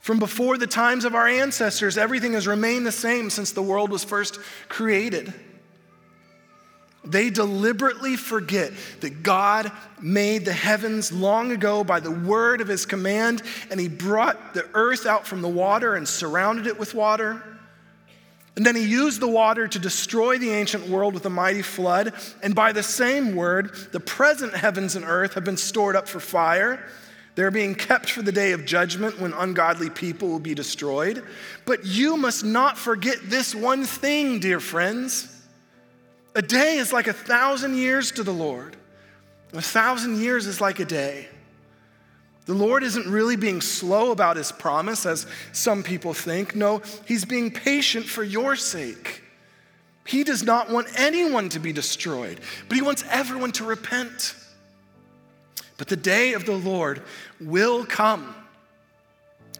From 0.00 0.18
before 0.18 0.58
the 0.58 0.66
times 0.66 1.04
of 1.04 1.14
our 1.14 1.28
ancestors, 1.28 1.96
everything 1.96 2.32
has 2.32 2.46
remained 2.46 2.84
the 2.84 2.92
same 2.92 3.30
since 3.30 3.52
the 3.52 3.62
world 3.62 3.90
was 3.90 4.02
first 4.02 4.40
created. 4.68 5.32
They 7.04 7.30
deliberately 7.30 8.16
forget 8.16 8.72
that 9.00 9.22
God 9.22 9.72
made 10.00 10.44
the 10.44 10.52
heavens 10.52 11.10
long 11.12 11.50
ago 11.50 11.82
by 11.82 12.00
the 12.00 12.10
word 12.10 12.60
of 12.60 12.68
his 12.68 12.86
command, 12.86 13.42
and 13.70 13.80
he 13.80 13.88
brought 13.88 14.54
the 14.54 14.68
earth 14.74 15.04
out 15.06 15.26
from 15.26 15.42
the 15.42 15.48
water 15.48 15.94
and 15.94 16.08
surrounded 16.08 16.66
it 16.66 16.78
with 16.78 16.94
water. 16.94 17.42
And 18.54 18.66
then 18.66 18.76
he 18.76 18.84
used 18.84 19.20
the 19.20 19.28
water 19.28 19.66
to 19.66 19.78
destroy 19.78 20.38
the 20.38 20.50
ancient 20.50 20.88
world 20.88 21.14
with 21.14 21.24
a 21.26 21.30
mighty 21.30 21.62
flood. 21.62 22.12
And 22.42 22.54
by 22.54 22.72
the 22.72 22.82
same 22.82 23.34
word, 23.34 23.74
the 23.92 24.00
present 24.00 24.54
heavens 24.54 24.94
and 24.94 25.04
earth 25.04 25.34
have 25.34 25.44
been 25.44 25.56
stored 25.56 25.96
up 25.96 26.06
for 26.06 26.20
fire 26.20 26.84
they're 27.34 27.50
being 27.50 27.74
kept 27.74 28.10
for 28.10 28.22
the 28.22 28.32
day 28.32 28.52
of 28.52 28.66
judgment 28.66 29.18
when 29.18 29.32
ungodly 29.32 29.88
people 29.88 30.28
will 30.28 30.38
be 30.38 30.54
destroyed. 30.54 31.24
But 31.64 31.86
you 31.86 32.16
must 32.16 32.44
not 32.44 32.76
forget 32.76 33.18
this 33.24 33.54
one 33.54 33.84
thing, 33.84 34.38
dear 34.38 34.60
friends. 34.60 35.31
A 36.34 36.42
day 36.42 36.76
is 36.76 36.92
like 36.92 37.06
a 37.06 37.12
thousand 37.12 37.76
years 37.76 38.12
to 38.12 38.22
the 38.22 38.32
Lord, 38.32 38.76
a 39.52 39.62
thousand 39.62 40.20
years 40.20 40.46
is 40.46 40.60
like 40.60 40.78
a 40.80 40.84
day. 40.84 41.28
The 42.46 42.54
Lord 42.54 42.82
isn't 42.82 43.06
really 43.06 43.36
being 43.36 43.60
slow 43.60 44.10
about 44.10 44.36
his 44.36 44.50
promise, 44.50 45.06
as 45.06 45.26
some 45.52 45.82
people 45.82 46.12
think. 46.12 46.56
No, 46.56 46.82
he's 47.06 47.24
being 47.24 47.50
patient 47.50 48.06
for 48.06 48.24
your 48.24 48.56
sake. 48.56 49.22
He 50.04 50.24
does 50.24 50.42
not 50.42 50.68
want 50.68 50.88
anyone 50.98 51.48
to 51.50 51.60
be 51.60 51.72
destroyed, 51.72 52.40
but 52.66 52.76
he 52.76 52.82
wants 52.82 53.04
everyone 53.08 53.52
to 53.52 53.64
repent. 53.64 54.34
But 55.76 55.86
the 55.86 55.96
day 55.96 56.32
of 56.32 56.44
the 56.44 56.56
Lord 56.56 57.02
will 57.40 57.86
come 57.86 58.34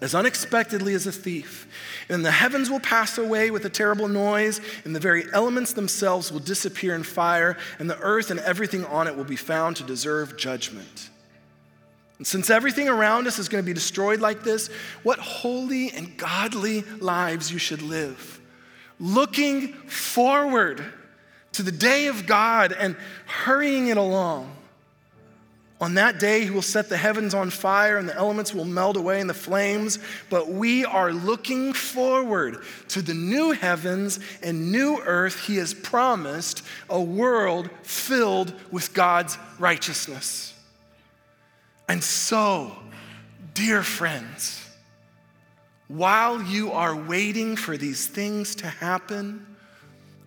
as 0.03 0.15
unexpectedly 0.15 0.95
as 0.95 1.07
a 1.07 1.13
thief. 1.13 1.67
And 2.09 2.27
the 2.27 2.31
heavens 2.33 2.69
will 2.69 2.81
pass 2.81 3.17
away 3.17 3.53
with 3.53 3.65
a 3.65 3.71
terrible 3.71 4.09
noise, 4.09 4.61
and 4.85 4.95
the 4.95 5.01
very 5.01 5.25
elements 5.33 5.73
themselves 5.73 6.33
will 6.33 6.41
disappear 6.41 6.95
in 6.95 7.05
fire, 7.05 7.57
and 7.79 7.89
the 7.89 7.99
earth 8.01 8.31
and 8.31 8.41
everything 8.41 8.85
on 8.85 9.07
it 9.07 9.17
will 9.17 9.25
be 9.25 9.37
found 9.37 9.77
to 9.77 9.85
deserve 9.85 10.37
judgment. 10.37 11.11
And 12.19 12.27
since 12.27 12.51
everything 12.51 12.89
around 12.89 13.29
us 13.29 13.39
is 13.39 13.49
going 13.49 13.63
to 13.63 13.67
be 13.67 13.73
destroyed 13.73 14.21
like 14.21 14.43
this, 14.43 14.69
what 15.05 15.21
holy 15.21 15.91
and 15.93 16.17
godly 16.17 16.83
lives 17.01 17.53
you 17.53 17.59
should 17.59 17.83
live. 17.83 18.41
Looking 18.99 19.73
forward 19.73 20.85
to 21.53 21.63
the 21.63 21.73
day 21.73 22.09
of 22.09 22.27
God 22.27 22.73
and 22.73 22.97
hurrying 23.27 23.89
it 23.89 23.97
along. 23.97 24.57
On 25.83 25.95
that 25.95 26.21
day, 26.21 26.45
he 26.45 26.51
will 26.51 26.63
set 26.63 26.89
the 26.89 26.97
heavens 26.97 27.35
on 27.35 27.51
fire 27.51 27.99
and 27.99 28.09
the 28.09 28.15
elements 28.15 28.55
will 28.55 28.65
melt 28.65 28.97
away 28.97 29.21
in 29.21 29.27
the 29.27 29.35
flames. 29.35 29.99
But 30.31 30.49
we 30.49 30.85
are 30.85 31.13
looking 31.13 31.73
forward 31.73 32.63
to 32.91 33.03
the 33.03 33.15
new 33.15 33.51
heavens 33.51 34.21
and 34.45 34.71
new 34.71 35.01
earth 35.05 35.45
he 35.47 35.57
has 35.57 35.75
promised, 35.75 36.63
a 36.89 37.03
world 37.03 37.69
filled 37.83 38.55
with 38.71 38.95
God's 38.95 39.37
righteousness. 39.59 40.55
And 41.89 42.03
so, 42.03 42.77
dear 43.53 43.83
friends, 43.83 44.65
while 45.89 46.41
you 46.41 46.71
are 46.71 46.95
waiting 46.95 47.57
for 47.57 47.77
these 47.77 48.07
things 48.07 48.55
to 48.55 48.69
happen, 48.69 49.45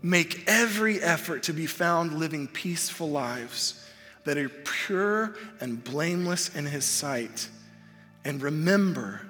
make 0.03 0.43
every 0.47 1.01
effort 1.01 1.43
to 1.43 1.53
be 1.53 1.65
found 1.65 2.19
living 2.19 2.45
peaceful 2.49 3.09
lives 3.09 3.84
that 4.25 4.37
are 4.37 4.49
pure 4.49 5.35
and 5.61 5.83
blameless 5.83 6.53
in 6.55 6.65
his 6.65 6.83
sight. 6.83 7.47
And 8.23 8.41
remember, 8.41 9.21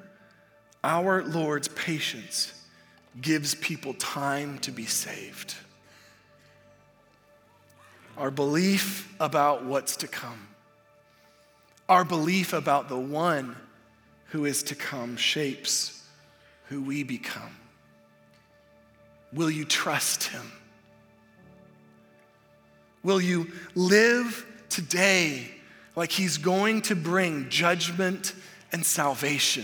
our 0.83 1.23
Lord's 1.23 1.67
patience 1.67 2.53
gives 3.21 3.55
people 3.55 3.93
time 3.95 4.57
to 4.59 4.71
be 4.71 4.85
saved. 4.85 5.55
Our 8.17 8.31
belief 8.31 9.13
about 9.19 9.65
what's 9.65 9.97
to 9.97 10.07
come, 10.07 10.47
our 11.87 12.05
belief 12.05 12.53
about 12.53 12.87
the 12.87 12.97
one 12.97 13.55
who 14.27 14.45
is 14.45 14.63
to 14.63 14.75
come 14.75 15.17
shapes 15.17 16.03
who 16.69 16.81
we 16.81 17.03
become. 17.03 17.55
Will 19.33 19.51
you 19.51 19.65
trust 19.65 20.23
him? 20.23 20.51
Will 23.03 23.21
you 23.21 23.51
live 23.75 24.45
today 24.75 25.47
like 25.95 26.11
he's 26.11 26.37
going 26.37 26.81
to 26.81 26.95
bring 26.95 27.47
judgment 27.47 28.33
and 28.73 28.85
salvation. 28.85 29.63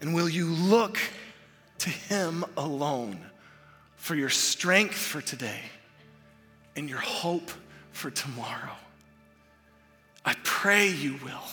And 0.00 0.14
will 0.14 0.28
you 0.28 0.46
look 0.46 0.96
to 1.78 1.90
Him 1.90 2.44
alone 2.56 3.18
for 3.96 4.14
your 4.14 4.28
strength 4.28 4.94
for 4.94 5.20
today 5.20 5.60
and 6.76 6.88
your 6.88 7.00
hope 7.00 7.50
for 7.90 8.12
tomorrow? 8.12 8.76
I 10.24 10.36
pray 10.44 10.88
you 10.88 11.18
will. 11.24 11.48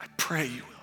I 0.00 0.06
pray 0.16 0.46
you 0.46 0.62
will. 0.62 0.77